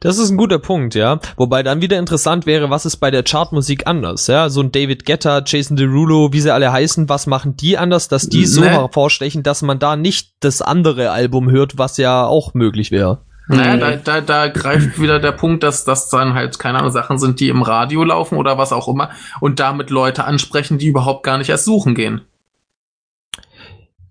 [0.00, 1.18] Das ist ein guter Punkt, ja.
[1.36, 4.50] Wobei dann wieder interessant wäre, was ist bei der Chartmusik anders, ja?
[4.50, 8.28] So ein David Guetta, Jason Derulo, wie sie alle heißen, was machen die anders, dass
[8.28, 8.68] die so Ne.
[8.68, 13.20] hervorstechen, dass man da nicht das andere Album hört, was ja auch möglich wäre.
[13.48, 17.18] Naja, da, da, da greift wieder der Punkt, dass das dann halt, keine Ahnung, Sachen
[17.18, 21.22] sind, die im Radio laufen oder was auch immer und damit Leute ansprechen, die überhaupt
[21.22, 22.22] gar nicht erst suchen gehen.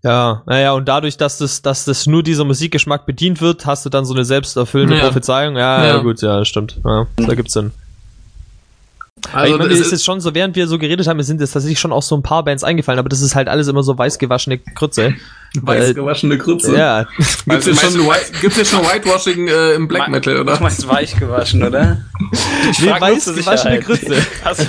[0.04, 3.90] Ja, naja, und dadurch, dass das, dass das nur dieser Musikgeschmack bedient wird, hast du
[3.90, 5.06] dann so eine selbsterfüllende Ja.
[5.06, 5.56] Prophezeiung.
[5.56, 5.98] Ja, ja, Ja.
[5.98, 6.80] gut, ja, stimmt.
[6.86, 7.72] Ja, da gibt's Sinn.
[9.34, 11.80] Also, ich meine, ist jetzt schon so, während wir so geredet haben, sind jetzt tatsächlich
[11.80, 14.20] schon auch so ein paar Bands eingefallen, aber das ist halt alles immer so weiß
[14.20, 15.16] gewaschene Krütze.
[15.62, 16.76] Weiß äh, gewaschene Grütze.
[16.78, 17.06] Ja.
[17.18, 20.36] Gibt's Also hier meinst schon, du- White, gibt's hier schon Whitewashing äh, im Black Metal,
[20.36, 20.60] Du oder?
[20.62, 21.98] meinst weich gewaschen, oder?
[22.72, 23.86] Ich Nee, frag nur weiß zur gewaschene Sicherheit.
[23.86, 24.28] Grütze.
[24.44, 24.64] Also,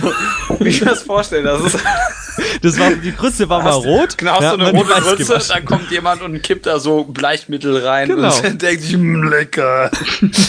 [0.60, 1.78] wie ich mir das vorstellen, das ist,
[2.62, 4.18] Das war, die Grütze war mal rot.
[4.18, 7.84] genau, hast ja, du eine rote Grütze, dann kommt jemand und kippt da so Bleichmittel
[7.86, 8.34] rein Genau.
[8.36, 9.90] und denkt sich, "Mm, lecker.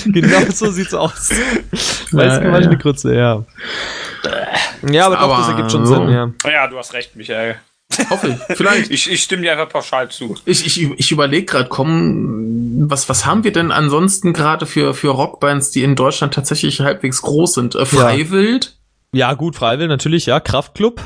[0.05, 1.29] Genau so sieht's aus.
[1.31, 2.79] Ja, Weiß gewaschene ja.
[2.79, 3.43] Grütze, ja.
[4.89, 5.95] Ja, aber, doch, Aber das ergibt schon so.
[5.95, 6.29] Sinn, ja.
[6.49, 7.55] Ja, du hast recht, Michael.
[8.09, 8.57] Hoffe ich.
[8.57, 8.91] Vielleicht.
[8.91, 10.35] Ich, ich stimme dir einfach pauschal zu.
[10.45, 15.09] Ich, ich, ich überlege gerade, komm, was, was haben wir denn ansonsten gerade für, für
[15.09, 17.75] Rockbands, die in Deutschland tatsächlich halbwegs groß sind?
[17.75, 18.77] Äh, Freiwild?
[19.13, 20.39] Ja, gut, Freiwill natürlich, ja.
[20.39, 21.01] Kraftklub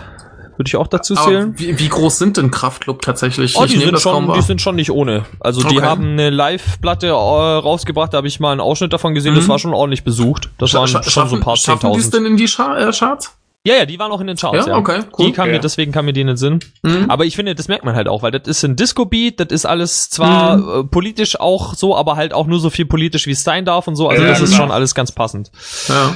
[0.58, 1.54] würde ich auch dazu Aber zählen.
[1.58, 3.56] wie, wie groß sind denn Kraftklub tatsächlich?
[3.56, 5.26] Oh, Ich die nehme sind, das schon, die sind schon nicht ohne.
[5.39, 5.86] Also die Okay.
[5.86, 9.50] haben eine Live-Platte äh, rausgebracht, da habe ich mal einen Ausschnitt davon gesehen, das Mhm.
[9.50, 10.50] war schon ordentlich besucht.
[10.58, 12.12] Das waren Scha- schon so ein paar schaffen die es 10.000.
[12.12, 13.36] denn in die Char äh, Charts?
[13.65, 14.78] Ja, ja, die waren auch in den Charts, Ja, ja.
[14.78, 15.26] okay, cool.
[15.28, 15.54] Die kam Ja.
[15.54, 16.60] mir, deswegen kam mir die in den Sinn.
[16.82, 17.06] Mhm.
[17.12, 19.65] Aber ich finde, das merkt man halt auch, weil das ist ein Disco-Beat, das ist
[19.65, 20.80] alles zwar Mhm.
[20.80, 23.88] äh, politisch auch so, aber halt auch nur so viel politisch, wie es sein darf
[23.88, 24.10] und so.
[24.10, 25.52] Also Ja, das ist schon alles ganz passend.
[25.88, 26.15] Ja.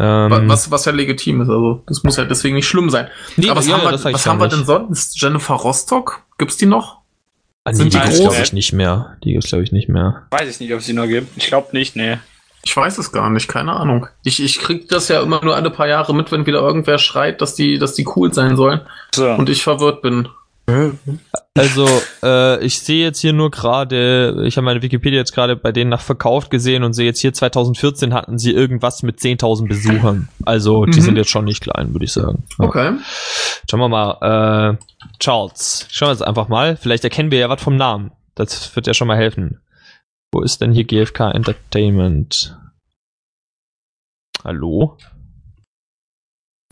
[0.00, 3.06] Ähm, Wa- Was, was ja legitim ist, also das muss ja deswegen nicht schlimm sein.
[3.36, 5.20] Nee, Aber was ja, haben, wir, was haben wir denn sonst?
[5.20, 6.22] Jennifer Rostock?
[6.38, 6.98] Gibt's die noch?
[7.64, 8.20] ah, sind nee, die die groß?
[8.20, 9.16] glaube ich nicht mehr.
[9.22, 10.22] Die gibt's glaube ich nicht mehr.
[10.32, 11.36] Weiß ich nicht, ob es die noch gibt.
[11.36, 12.18] Ich glaube nicht, nee.
[12.64, 14.06] Ich weiß es gar nicht, keine Ahnung.
[14.24, 17.40] Ich, ich krieg das ja immer nur alle paar Jahre mit, wenn wieder irgendwer schreit,
[17.40, 18.80] dass die, dass die cool sein sollen
[19.14, 19.28] So.
[19.30, 20.28] und ich verwirrt bin.
[21.54, 21.88] Also,
[22.22, 25.90] äh, ich sehe jetzt hier nur gerade, ich habe meine Wikipedia jetzt gerade bei denen
[25.90, 30.28] nach verkauft gesehen und sehe jetzt hier 2014 hatten sie irgendwas mit 10.000 Besuchern.
[30.44, 31.02] Also, die Mhm.
[31.04, 32.44] sind jetzt schon nicht klein, würde ich sagen.
[32.60, 32.64] Ja.
[32.64, 32.92] Okay.
[33.68, 35.86] Schauen wir mal, äh, Charles.
[35.90, 36.76] Schauen wir jetzt einfach mal.
[36.76, 38.12] Vielleicht erkennen wir ja was vom Namen.
[38.36, 39.60] Das wird ja schon mal helfen.
[40.32, 42.56] Wo ist denn hier GFK Entertainment?
[44.44, 44.96] Hallo?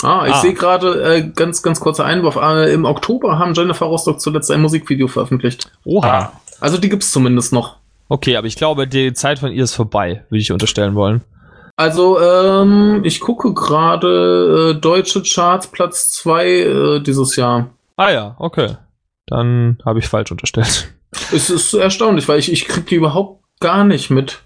[0.02, 0.40] Ah, ich Ah.
[0.40, 2.36] sehe gerade, äh, ganz, ganz kurzer Einwurf.
[2.36, 5.70] Äh, Im Oktober haben Jennifer Rostock zuletzt ein Musikvideo veröffentlicht.
[5.84, 6.08] Oha.
[6.18, 6.32] Ah.
[6.58, 7.76] Also die gibt's zumindest noch.
[8.08, 11.20] Okay, aber ich glaube, die Zeit von ihr ist vorbei, würde ich unterstellen wollen.
[11.76, 17.70] Also, ähm, ich gucke gerade äh, deutsche Charts, Platz zwei äh, dieses Jahr.
[17.96, 18.76] Ah ja, okay.
[19.26, 20.92] Dann habe ich falsch unterstellt.
[21.32, 24.40] Es ist erstaunlich, weil ich, ich krieg die überhaupt gar nicht mit.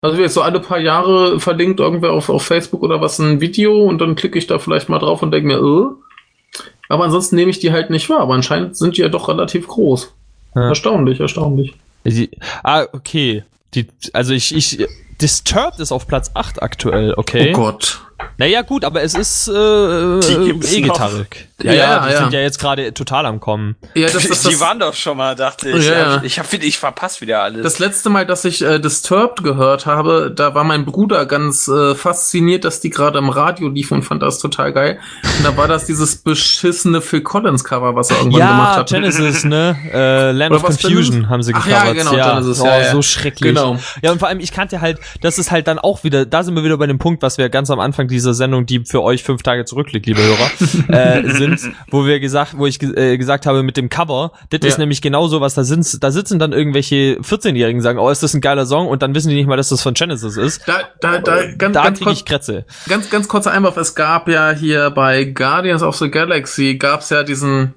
[0.00, 3.84] Also jetzt so alle paar Jahre verlinkt irgendwer auf, auf Facebook oder was ein Video
[3.84, 6.60] und dann klicke ich da vielleicht mal drauf und denke mir, äh.
[6.88, 8.20] Aber ansonsten nehme ich die halt nicht wahr.
[8.20, 10.12] Aber anscheinend sind die ja doch relativ groß.
[10.54, 10.68] Ja.
[10.68, 11.74] Erstaunlich, erstaunlich.
[12.04, 12.30] Die,
[12.64, 13.44] ah, okay.
[13.74, 14.86] Die, also ich, ich,
[15.20, 17.52] Disturbed ist auf Platz 8 aktuell, okay.
[17.54, 18.00] Oh Gott.
[18.38, 21.46] Naja, gut, aber es ist äh, E-Gitarrik.
[21.46, 21.51] noch.
[21.62, 22.18] Ja, ja, Ja, die ja.
[22.18, 23.76] sind ja jetzt gerade total am Kommen.
[23.94, 25.86] Ja, das, das, die das, waren doch schon mal, dachte ich.
[25.86, 26.22] Ja, ja.
[26.22, 27.62] Ich hab, ich verpasse wieder alles.
[27.62, 31.94] das letzte Mal, dass ich äh, Disturbed gehört habe, da war mein Bruder ganz äh,
[31.94, 34.98] fasziniert, dass die gerade im Radio liefen und fand das total geil.
[35.38, 38.88] Und da war das dieses beschissene Phil Collins Cover, was er irgendwann gemacht Ja, hat.
[38.88, 39.76] Genesis, ne?
[39.92, 41.86] Äh, Land Oder of Confusion haben sie Ach gecovert.
[41.86, 42.90] ja, genau, Genesis, oh, ja, ja.
[42.92, 43.54] so schrecklich.
[43.54, 43.76] Genau.
[44.00, 46.54] Ja, und vor allem, ich kannte halt, das ist halt dann auch wieder, da sind
[46.54, 49.22] wir wieder bei dem Punkt, was wir ganz am Anfang dieser Sendung, die für euch
[49.22, 50.50] fünf Tage zurückliegt, liebe Hörer,
[50.88, 51.51] äh, sind,
[51.90, 54.68] wo wir gesagt, wo ich äh, gesagt habe mit dem Cover, das Ja.
[54.68, 58.10] ist nämlich genau so was, da sind, da sitzen dann irgendwelche 14-Jährigen und sagen, oh,
[58.10, 60.36] ist das ein geiler Song und dann wissen die nicht mal, dass das von Genesis
[60.36, 60.62] ist.
[60.66, 62.64] Da, da, da, ganz, Da ganz, kriege ich Krätze.
[62.88, 63.76] ganz, ganz kurzer Einwurf.
[63.76, 67.74] Es gab ja hier bei Guardians of the Galaxy gab's ja diesen,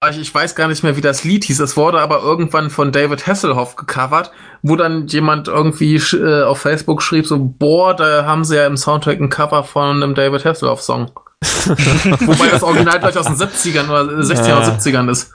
[0.00, 1.58] Ah, ich, weiß gar nicht mehr, wie das Lied hieß.
[1.58, 4.30] Es wurde aber irgendwann von David Hasselhoff gecovert,
[4.62, 8.76] wo dann jemand irgendwie äh, auf Facebook schrieb so, boah, da haben sie ja im
[8.76, 11.10] Soundtrack ein Cover von einem David Hasselhoff Song.
[12.26, 14.56] Wobei das Original gleich aus den 70ern oder 60er Ja.
[14.58, 15.30] oder 70ern ist.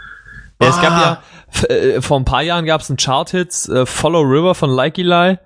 [0.62, 1.22] Ja, es gab Ah.
[1.62, 4.98] ja, äh, vor ein paar Jahren gab es einen Chart-Hits, äh, Follow River von Like
[4.98, 5.38] Eli.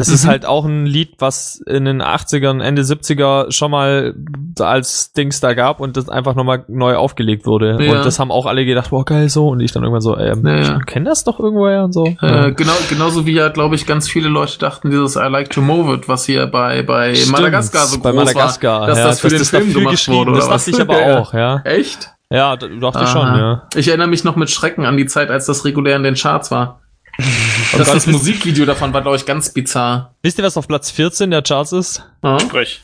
[0.00, 0.28] Das ist Mhm.
[0.28, 4.14] halt auch ein Lied, was in den 80ern, Ende 70er schon mal
[4.58, 7.78] als Dings da gab und das einfach nochmal neu aufgelegt wurde.
[7.80, 7.92] Ja.
[7.98, 9.48] Und das haben auch alle gedacht, boah, geil so.
[9.48, 10.78] Und ich dann irgendwann so, ähm, Ja, ja.
[10.78, 12.04] ich kenne das doch irgendwoher und so.
[12.06, 15.60] Äh, genau, genauso wie ja, glaube ich, ganz viele Leute dachten, dieses I like to
[15.60, 19.04] move it, was hier bei, bei Stimmt, Madagaskar so bei groß Madagaskar, war, dass ja,
[19.04, 20.32] das für den Film dafür gemacht geschrieben, wurde.
[20.32, 21.18] Das dachte ich aber Ja.
[21.20, 21.60] auch, ja.
[21.64, 22.10] Echt?
[22.32, 23.38] Ja, dachte ich schon, Aha.
[23.38, 23.62] ja.
[23.74, 26.50] Ich erinnere mich noch mit Schrecken an die Zeit, als das regulär in den Charts
[26.52, 26.80] war.
[27.76, 30.14] das, Gott, das Musikvideo davon war, glaube ich, ganz bizarr.
[30.22, 32.04] Wisst ihr, was auf Platz 14 der Charts ist?
[32.22, 32.38] Ja?
[32.40, 32.80] Sprich.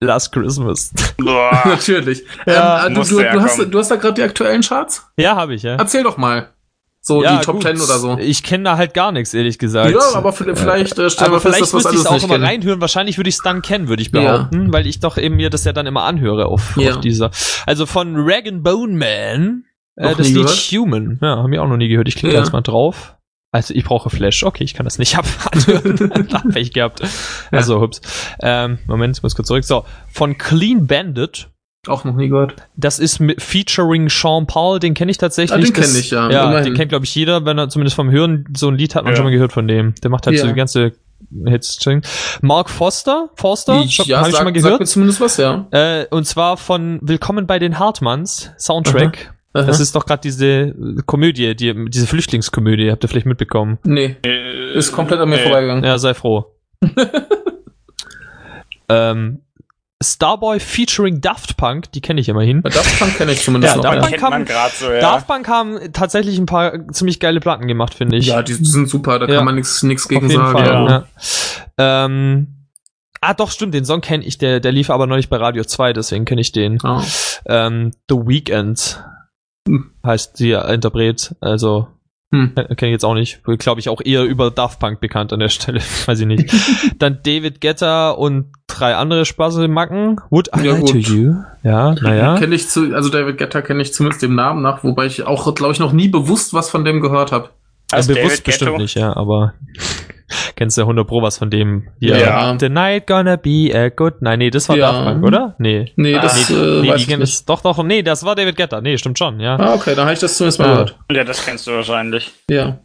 [0.00, 0.92] Last Christmas.
[1.18, 2.22] Natürlich.
[2.46, 5.06] Ja, ähm, du, du, ja du, hast, du hast da gerade die aktuellen Charts?
[5.16, 5.76] ja, habe ich, ja.
[5.76, 6.50] Erzähl doch mal.
[7.00, 7.62] So ja, die Top gut.
[7.62, 8.18] 10 oder so.
[8.18, 9.90] Ich kenne da halt gar nichts, ehrlich gesagt.
[9.92, 12.44] Ja, aber vielleicht, äh, stellen wir fest, dass wir alles es auch nicht immer kennen.
[12.44, 12.80] reinhören.
[12.80, 14.20] Wahrscheinlich würde ich es dann kennen, würde ich Ja.
[14.20, 16.94] behaupten, weil ich doch eben mir das ja dann immer anhöre auf, Ja.
[16.94, 17.30] auf dieser.
[17.66, 19.64] Also von Rag and Bone Man,
[19.96, 20.50] äh, das Lied gehört?
[20.72, 21.18] Human.
[21.22, 22.08] Ja, haben wir auch noch nie gehört.
[22.08, 22.40] Ich klicke Ja.
[22.40, 23.14] jetzt mal drauf.
[23.50, 24.42] Also ich brauche Flash.
[24.42, 25.18] Okay, ich kann das nicht da
[26.38, 27.00] hab ich gehabt.
[27.50, 28.00] Also, hups.
[28.40, 29.64] Ähm, Moment, ich muss kurz zurück.
[29.64, 31.48] So, von Clean Bandit.
[31.86, 32.56] Auch noch nie gehört.
[32.76, 35.52] Das ist mit featuring Sean Paul, den kenne ich tatsächlich.
[35.52, 37.96] Ah, den Das- kenn ich, ja, Ja, den kennt, glaube ich, jeder, wenn er zumindest
[37.96, 39.16] vom Hören so ein Lied hat man Ja.
[39.16, 39.94] schon mal gehört von dem.
[40.02, 40.42] Der macht halt Ja.
[40.42, 40.92] so die ganze
[41.46, 41.78] Hits.
[42.42, 44.86] Mark Foster, schon, ja, hab ich schon mal sag mir gehört.
[44.88, 45.66] zumindest was, ja.
[45.70, 49.18] Äh, und zwar von Willkommen bei den Hartmanns, Soundtrack.
[49.30, 49.34] Aha.
[49.66, 50.74] Das ist doch gerade diese äh,
[51.06, 53.78] Komödie, die, diese Flüchtlingskomödie, habt ihr vielleicht mitbekommen.
[53.84, 55.42] Nee, Äh, ist komplett an mir nee.
[55.42, 55.84] vorbeigegangen.
[55.84, 56.46] Ja, sei froh.
[58.88, 59.40] ähm,
[60.02, 62.62] Starboy featuring Daft Punk, die kenne ich immerhin.
[62.62, 64.00] Bei Daft Punk kenne ich zumindest Ja, noch.
[64.00, 64.30] Daft ja.
[64.30, 65.00] Punk gerade so, ja.
[65.00, 68.26] Daft Punk haben tatsächlich ein paar ziemlich geile Platten gemacht, finde ich.
[68.26, 69.36] ja, die sind super, da Ja.
[69.36, 70.52] kann man nichts Auf gegen jeden sagen.
[70.56, 70.66] Fall.
[70.66, 71.06] ja.
[71.78, 72.04] Ja.
[72.04, 72.46] Ähm,
[73.20, 75.64] ah, doch, stimmt, den Song kenne ich, der, der lief aber noch nicht bei Radio
[75.64, 76.78] 2, deswegen kenne ich den.
[76.84, 77.02] Ah.
[77.46, 79.02] Ähm, The Weeknd
[79.68, 79.90] Hm.
[80.04, 81.88] heißt die Interpret, also
[82.30, 82.54] Hm.
[82.54, 83.40] kenne ich jetzt auch nicht.
[83.58, 86.52] Glaube ich auch eher über Daft Punk bekannt an der Stelle, weiß ich nicht.
[86.98, 90.20] Dann David Guetta und drei andere Spaßelmacken.
[90.28, 91.36] Would I Ja, lie to you?
[91.62, 92.36] Ja, naja.
[92.38, 95.54] Kenne ich zu, also David Guetta kenne ich zumindest dem Namen nach, wobei ich auch,
[95.54, 97.48] glaube ich, noch nie bewusst was von dem gehört habe.
[97.90, 98.82] Als Ja, bewusst David bestimmt Ghetto.
[98.82, 99.54] nicht, ja, aber
[100.56, 101.88] kennst ja 100 Pro was von dem.
[102.00, 102.16] Ja.
[102.16, 102.56] Ja.
[102.58, 104.38] The night gonna be a good night.
[104.38, 104.92] Nee, das war Ja.
[104.92, 105.54] Daft Punk, oder?
[105.58, 105.92] Nee.
[105.96, 107.48] Nee, Ah, das nee, äh, nee, weiß ich nicht.
[107.48, 108.80] Doch, doch, nee, das war David Guetta.
[108.80, 109.56] Nee, stimmt schon, ja.
[109.56, 110.72] Ah, okay, dann habe ich das zumindest mal Ah.
[110.72, 110.98] gehört.
[111.12, 112.30] Ja, das kennst du wahrscheinlich.
[112.50, 112.78] Ja.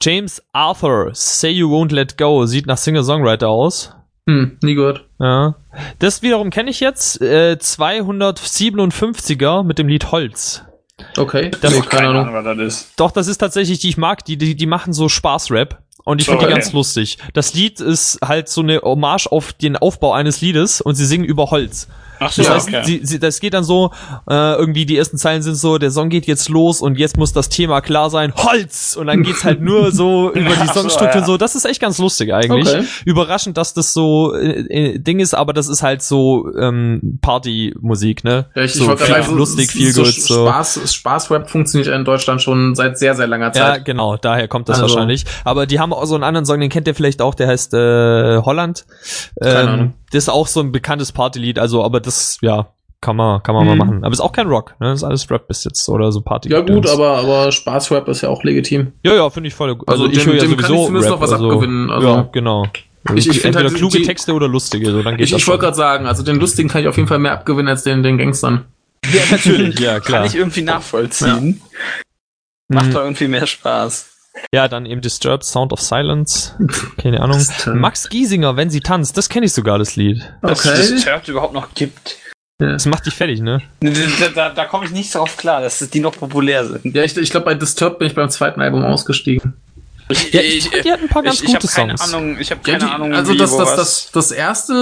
[0.00, 3.94] James Arthur, Say You Won't Let Go, sieht nach Singer-Songwriter aus.
[4.28, 5.06] Hm, nie gehört.
[5.18, 5.56] Ja.
[5.98, 7.20] Das wiederum kenne ich jetzt.
[7.20, 10.64] Äh, 257er mit dem Lied Holz.
[11.16, 12.34] Okay, Das- Auch keine Ahnung.
[12.34, 13.00] was das ist.
[13.00, 15.78] Doch, das ist tatsächlich, die ich mag, die, die, die machen so Spaßrap.
[16.08, 17.18] Und ich finde die ganz lustig.
[17.34, 21.26] Das Lied ist halt so eine Hommage auf den Aufbau eines Liedes und sie singen
[21.26, 21.86] über Holz.
[22.20, 22.82] Ach so, Das Ja, heißt, okay.
[22.84, 23.90] sie, sie, das geht dann so,
[24.28, 27.32] äh, irgendwie die ersten Zeilen sind so, der Song geht jetzt los und jetzt muss
[27.32, 28.96] das Thema klar sein, Holz!
[28.96, 31.26] Und dann geht's halt nur so über die Ach so, Songstruktur ja.
[31.26, 31.36] so.
[31.36, 32.68] Das ist echt ganz lustig eigentlich.
[32.68, 32.84] Okay.
[33.04, 34.60] Überraschend, dass das so äh,
[34.94, 38.46] äh, Ding ist, aber das ist halt so ähm, Partymusik, ne?
[38.54, 40.46] Ja, ich, so ich wollte viel sagen, lustig, viel so gut, so.
[40.46, 43.84] Spaß, Spaßrap funktioniert in Deutschland schon seit sehr, sehr langer Ja, Zeit.
[43.84, 45.24] genau, daher kommt das Also- wahrscheinlich.
[45.44, 47.74] Aber die haben auch so einen anderen Song, den kennt ihr vielleicht auch, der heißt
[47.74, 48.86] äh, Holland.
[49.40, 52.68] Ähm, das ist auch so ein bekanntes Partylied, also aber das, ja,
[53.00, 53.68] kann man, kann man Mhm.
[53.70, 54.04] mal machen.
[54.04, 54.88] Aber ist auch kein Rock, ne?
[54.90, 56.48] Das ist alles Rap bis jetzt oder so Party.
[56.50, 58.92] Ja gut, aber, aber Spaßrap ist ja auch legitim.
[59.04, 59.70] Ja, ja, finde ich voll.
[59.70, 61.50] Also, Also ich dem- höre ja dem kann sowieso ich zumindest Rap, noch was also,
[61.50, 62.08] abgewinnen, also.
[62.08, 62.66] ja, genau.
[63.14, 65.46] Ich- ich find Entweder halt, kluge die- Texte oder lustige, so dann geht Ich, ich
[65.46, 68.02] wollte gerade sagen, also den lustigen kann ich auf jeden Fall mehr abgewinnen als den,
[68.02, 68.64] den Gangstern.
[69.06, 70.24] Ja, natürlich, ja, Kann klar.
[70.26, 71.62] ich irgendwie nachvollziehen.
[72.68, 72.92] Macht Mhm.
[72.92, 74.10] doch irgendwie mehr Spaß.
[74.54, 76.54] Ja, dann eben Disturbed, Sound of Silence.
[76.96, 77.44] Keine Ahnung.
[77.74, 80.22] Max Giesinger, wenn sie tanzt, das kenne ich sogar, das Lied.
[80.42, 80.78] Dass Okay.
[80.80, 82.16] es Disturbed überhaupt noch gibt.
[82.58, 83.62] Das macht dich fertig, ne?
[83.80, 86.92] Da, da, da komme ich nicht drauf klar, dass die noch populär sind.
[86.94, 89.54] Ja, ich, ich glaube, bei Disturbed bin ich beim zweiten Album ausgestiegen.
[90.08, 92.14] Ich, Ja, ich fand, die hatten ein paar ganz ich, ich gute keine Songs.
[92.14, 94.72] Ahnung, ich habe Ja, keine die, Ahnung, also wie, das, das, das, das erste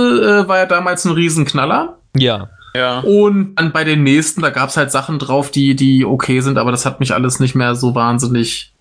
[0.44, 1.98] äh, war ja damals ein Riesenknaller.
[2.16, 2.48] Ja.
[2.74, 3.00] ja.
[3.00, 6.70] Und dann bei den nächsten, da gab's halt Sachen drauf, die, die okay sind, aber
[6.70, 8.72] das hat mich alles nicht mehr so wahnsinnig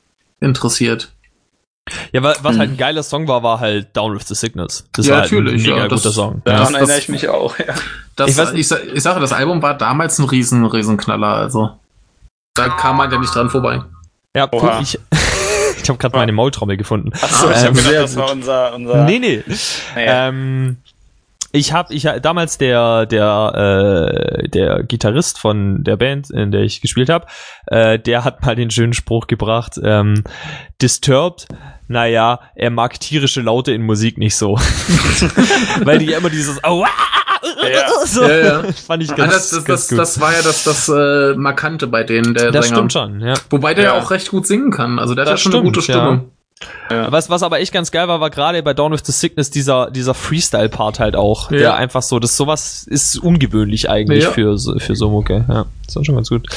[0.42, 1.12] interessiert.
[2.12, 2.60] Ja, wa- was Hm.
[2.60, 4.88] halt ein geiler Song war, war halt Down with the Sickness.
[4.94, 6.42] Das Ja, war halt natürlich, ein mega ja, das- guter Song.
[6.46, 7.76] Ja, Daran das- erinnere ich mich auch, ja.
[8.16, 11.78] Das, Ich weiß ich, ich sage, das Album war damals ein Riesen, Riesenknaller, also.
[12.56, 13.82] Da kam man ja nicht dran vorbei.
[14.36, 14.80] Ja, Oha.
[14.82, 14.98] ich,
[15.84, 17.12] ich habe gerade meine Maultrommel gefunden.
[17.22, 19.44] Achso, ich Ah, habe gedacht, das war unser, unser Nee, nee.
[19.94, 20.30] Naja.
[20.30, 20.78] Ähm,
[21.56, 26.62] ich habe ich hab- damals der der äh, der Gitarrist von der Band, in der
[26.62, 27.26] ich gespielt habe,
[27.68, 30.24] äh, der hat mal den schönen Spruch gebracht: ähm,
[30.82, 31.48] Disturbed.
[31.88, 34.56] Naja, er mag tierische Laute in Musik nicht so,
[35.84, 36.88] weil die ja immer dieses Aua,
[37.72, 38.06] Ja.
[38.06, 38.64] so Ja, ja.
[38.74, 40.00] fand ich Ah, ganz, das, das, ganz das, gut.
[40.00, 42.78] das war ja das, das äh, Markante bei denen, der das Sänger.
[42.78, 43.36] stimmt schon, ja.
[43.52, 43.94] Wobei der Ja.
[43.94, 44.98] auch recht gut singen kann.
[44.98, 46.26] Also der hat ja schon eine stimmt, gute Stimme.
[46.90, 49.92] Was, was aber echt ganz geil war, war gerade bei Dawn with the Sickness dieser,
[49.92, 51.52] dieser Freestyle-Part halt auch.
[51.52, 51.58] Ja.
[51.58, 54.32] Der einfach so, das sowas ist ungewöhnlich eigentlich Ja.
[54.32, 55.44] für, so- für so Mucke.
[55.50, 56.48] Ja, das war schon ganz gut.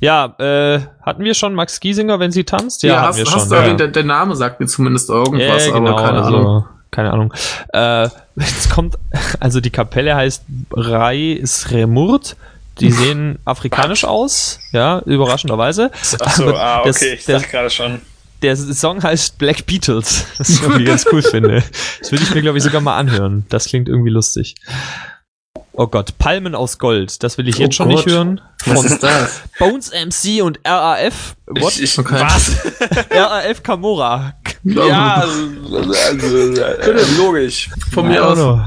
[0.00, 2.82] Ja, äh, hatten wir schon Max Giesinger, wenn sie tanzt?
[2.82, 3.48] Ja, hatten hast, wir hast schon.
[3.50, 3.74] du ja.
[3.74, 6.64] der, der Name sagt mir zumindest irgendwas, ja, genau, aber keine also, Ahnung.
[6.90, 7.34] Keine Ahnung.
[7.72, 8.96] Äh, jetzt kommt,
[9.38, 12.36] also die Kapelle heißt Rai Sremurt.
[12.80, 15.90] Die sehen afrikanisch aus, ja, überraschenderweise.
[16.20, 18.00] Achso, Aber ah, das- okay, ich das- dachte gerade schon.
[18.42, 21.62] Der Song heißt Black Beatles, was ich irgendwie ganz cool finde.
[22.00, 23.46] Das würde ich mir, glaube ich, sogar mal anhören.
[23.48, 24.54] Das klingt irgendwie lustig.
[25.74, 27.96] Oh Gott, Palmen aus Gold, das will ich Oh jetzt schon Gott.
[28.04, 28.42] nicht hören.
[28.66, 29.42] Was Von ist das?
[29.58, 31.34] Bones MC und RAF.
[31.46, 31.72] What?
[31.76, 32.20] Ich, ich, Okay.
[32.20, 32.56] Was?
[33.10, 34.34] RAF Camorra.
[34.64, 35.34] ja, also,
[37.22, 37.70] logisch.
[37.90, 38.36] Von mir aus.
[38.36, 38.60] know.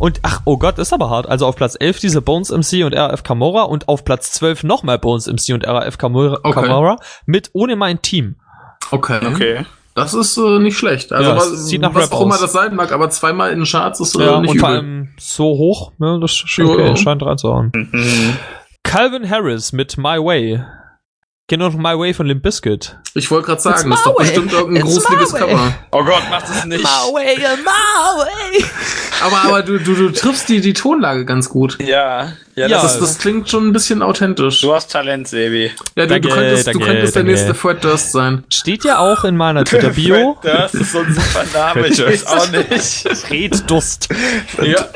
[0.00, 1.26] Und ach, oh Gott, ist aber hart.
[1.28, 4.98] Also auf Platz 11 diese Bones MC und RAF Camorra und auf Platz 12 nochmal
[4.98, 6.52] Bones MC und RAF Camorra, Okay.
[6.60, 8.34] Camorra mit ohne mein Team.
[8.92, 9.20] Okay.
[9.26, 9.66] Okay.
[9.94, 11.12] Das ist äh, nicht schlecht.
[11.12, 12.40] Also Ja, was, sieht nach was Rap auch immer aus.
[12.40, 15.08] das sein mag, aber zweimal in den Charts ist äh, Ja, nicht und vor allem
[15.18, 16.96] so hoch, ne, das okay, ja.
[16.96, 17.72] scheint reinzuhauen.
[17.74, 18.36] Mhm.
[18.84, 20.64] Calvin Harris mit My Way.
[21.52, 22.96] Kennt ihr noch My Way von Limp Bizkit?
[23.12, 24.24] Ich wollte gerade sagen, das ist doch my way.
[24.24, 25.38] bestimmt irgendein It's gruseliges my.
[25.40, 25.74] Cover.
[25.90, 26.82] Oh Gott, mach das nicht.
[26.82, 28.64] way, my way.
[29.22, 31.76] Aber, aber du, du, du triffst die, die Tonlage ganz gut.
[31.78, 32.68] Ja, ja, Ja.
[32.68, 34.62] das Das, ist, das klingt schon ein bisschen authentisch.
[34.62, 35.64] du hast Talent, Sebi.
[35.94, 37.32] Ja, du, Danke, du könntest, danke, du könntest der danke.
[37.36, 38.44] nächste Fred Durst sein.
[38.48, 40.38] Steht ja auch in meiner Twitter-Bio.
[40.40, 43.30] Fred Durst ist so ein super Name, ich weiß auch nicht.
[43.30, 44.08] Red Durst.
[44.62, 44.86] Ja.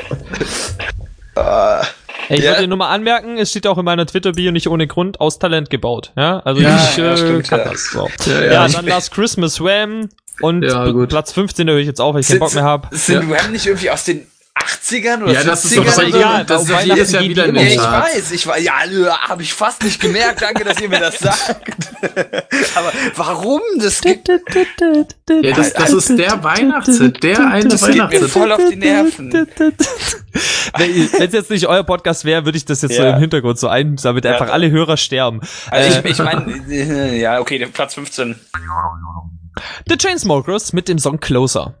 [2.29, 2.51] Ich Ja.
[2.51, 5.69] wollte nur mal anmerken, es steht auch in meiner Twitter-Bio nicht ohne Grund aus Talent
[5.69, 6.11] gebaut.
[6.15, 7.69] Ja, also Ja, ich ja, äh, stimmt, kann ja.
[7.71, 7.89] das.
[7.91, 8.07] So.
[8.29, 10.09] Ja, dann Last Christmas Wham
[10.41, 10.61] und.
[11.09, 12.87] Platz 15, da höre ich jetzt auf, weil ich keinen Bock mehr habe.
[12.95, 14.25] Sind haben nicht irgendwie aus den
[14.59, 15.83] 80ern oder Ja, das ist 70ern?
[15.85, 16.01] doch so?
[16.01, 18.73] egal, Das ist jedes Jahr wieder den ich weiß, ich war, ja,
[19.27, 20.41] habe ich fast nicht gemerkt.
[20.41, 21.89] Danke, dass ihr mir das sagt.
[22.75, 23.61] Aber warum?
[23.79, 28.29] Das geht, Ja, das, das ist der Weihnachtshit, der eine das geht mir Weihnachtshit.
[28.29, 29.31] voll auf die Nerven.
[30.77, 33.11] Wenn es jetzt nicht euer Podcast wäre, würde ich das jetzt so Ja.
[33.15, 34.33] im Hintergrund so ein, damit Ja.
[34.33, 35.41] einfach alle Hörer sterben.
[35.71, 38.35] Also Äh, ich, ich meine, ja, okay, der Platz 15.
[39.89, 41.73] The Chainsmokers mit dem Song Closer.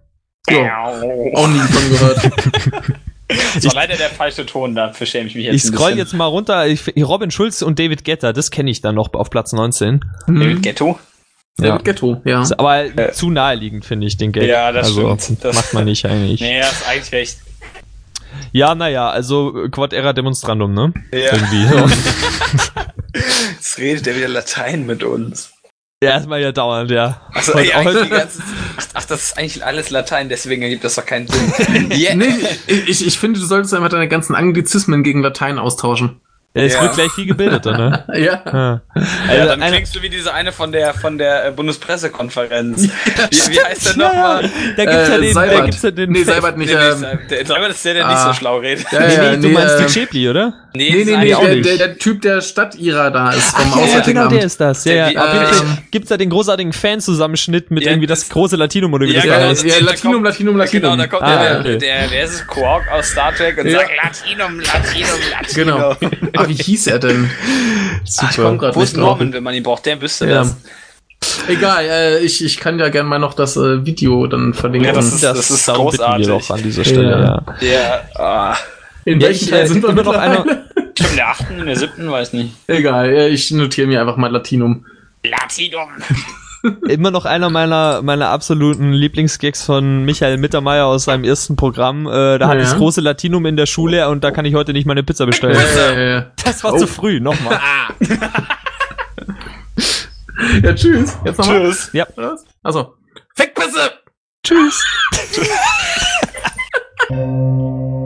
[0.49, 2.31] Ja, auch nie von gehört.
[3.55, 6.25] Das war leider der falsche Ton, dafür schäme ich mich jetzt Ich scroll jetzt mal
[6.25, 6.65] runter.
[6.67, 9.99] Ich, Robin Schulz und David Guetta, das kenne ich dann noch auf Platz 19.
[10.27, 10.97] David Ghetto?
[11.57, 12.41] David Ghetto, ja.
[12.41, 14.43] Ist aber zu naheliegend, finde ich, den Gag.
[14.43, 15.43] Ja, das also, stimmt.
[15.43, 16.39] Das- macht man nicht eigentlich.
[16.39, 17.37] Nee, das ist eigentlich recht.
[18.51, 20.93] Ja, naja, also äh, Quad Era Demonstrandum, ne?
[21.11, 21.33] Ja.
[21.33, 21.65] Irgendwie.
[23.51, 25.51] Jetzt redet der wieder Latein mit uns.
[26.03, 27.21] Ja, erstmal ja dauernd, ja.
[27.33, 28.43] Achso, Heute- ja, heute- die ganze,
[28.77, 31.91] ach, ach, das ist eigentlich alles Latein, deswegen ergibt das doch keinen Sinn.
[31.97, 32.13] Yeah.
[32.15, 32.35] Nee,
[32.67, 36.21] ich, ich finde, du solltest einfach deine ganzen Anglizismen gegen Latein austauschen.
[36.55, 36.81] Ja, es Ja.
[36.81, 38.03] wird gleich viel gebildeter, ne?
[38.13, 38.17] Ja.
[38.17, 38.41] Ja.
[38.53, 38.81] Ja,
[39.29, 42.83] Also dann eine- klingst du wie diese eine von der von der äh, Bundespressekonferenz.
[42.83, 44.07] Wie, wie heißt der Ja, ja,
[44.41, 44.51] nochmal?
[44.75, 45.65] da gibt's ja Äh, den, da Seibert.
[45.65, 46.73] gibt's ja den Nee, Seibert nicht.
[46.73, 48.27] Nee, Ähm, nee, der, der, das ist der, der nicht ah.
[48.27, 48.85] so schlau redet.
[48.91, 50.53] ja, Nee, ja, nee, du nee, meinst ähm, die Chepli, oder?
[50.73, 51.65] Nee, nee, ist nee, auch der, nicht.
[51.69, 54.31] der, der Typ, der Stadt-Ira da ist, vom Ja, Auswärtigen genau, Amt.
[54.35, 54.85] der ist das.
[54.85, 55.33] Ja, Der- ja.
[55.33, 59.05] Der- ähm, gibt's da den großartigen Fanzusammenschnitt mit Ja, irgendwie das das- große Latinum oder
[59.05, 59.39] wie Ja, das Ja, da
[59.73, 59.79] ja.
[59.79, 60.91] Da Latinum, Latinum, Latinum.
[60.91, 61.77] Genau, da kommt Ah, der, okay.
[61.77, 63.79] der, wer ist es, Quark aus Star Trek und Ja.
[63.79, 65.97] sagt Latinum, Latinum, Latinum.
[65.99, 66.36] Genau.
[66.37, 67.29] Ah, wie hieß er denn?
[68.05, 68.27] Super.
[68.31, 68.95] ich komm grad Wo ist.
[68.97, 69.85] Norman, wenn man ihn braucht?
[69.85, 70.39] Der wüsste Ja.
[70.39, 70.55] das.
[71.47, 74.87] Egal, äh, ich, ich kann ja gerne mal noch das äh, Video dann verlinken.
[74.87, 76.27] Ja, das ist- das, ist darum bitten großartig.
[76.27, 77.19] wir doch an dieser Stelle, Ja.
[77.21, 77.55] ja.
[77.61, 78.55] Der, ah,
[79.05, 81.75] In Ja, welchem ich, Teil äh, sind wir noch einer- in der achten, in der
[81.77, 82.53] siebten, weiß nicht.
[82.67, 84.85] Egal, äh, ich notiere mir einfach mal Latinum.
[85.23, 85.89] Latinum.
[86.87, 92.07] Immer noch einer meiner, meiner absoluten Lieblingsgags von Michael Mittermeier aus seinem ersten Programm.
[92.07, 92.63] Äh, da hatte Ja.
[92.63, 95.25] ich das große Latinum in der Schule und da kann ich heute nicht meine Pizza
[95.25, 95.55] bestellen.
[95.57, 97.59] Äh, Das war zu früh, nochmal.
[100.63, 101.17] ja, tschüss.
[101.25, 101.61] Jetzt nochmal.
[101.65, 101.89] Tschüss.
[101.93, 102.05] Ja.
[102.63, 102.93] Achso.
[103.35, 103.91] Fickpisse!
[104.43, 104.83] Tschüss.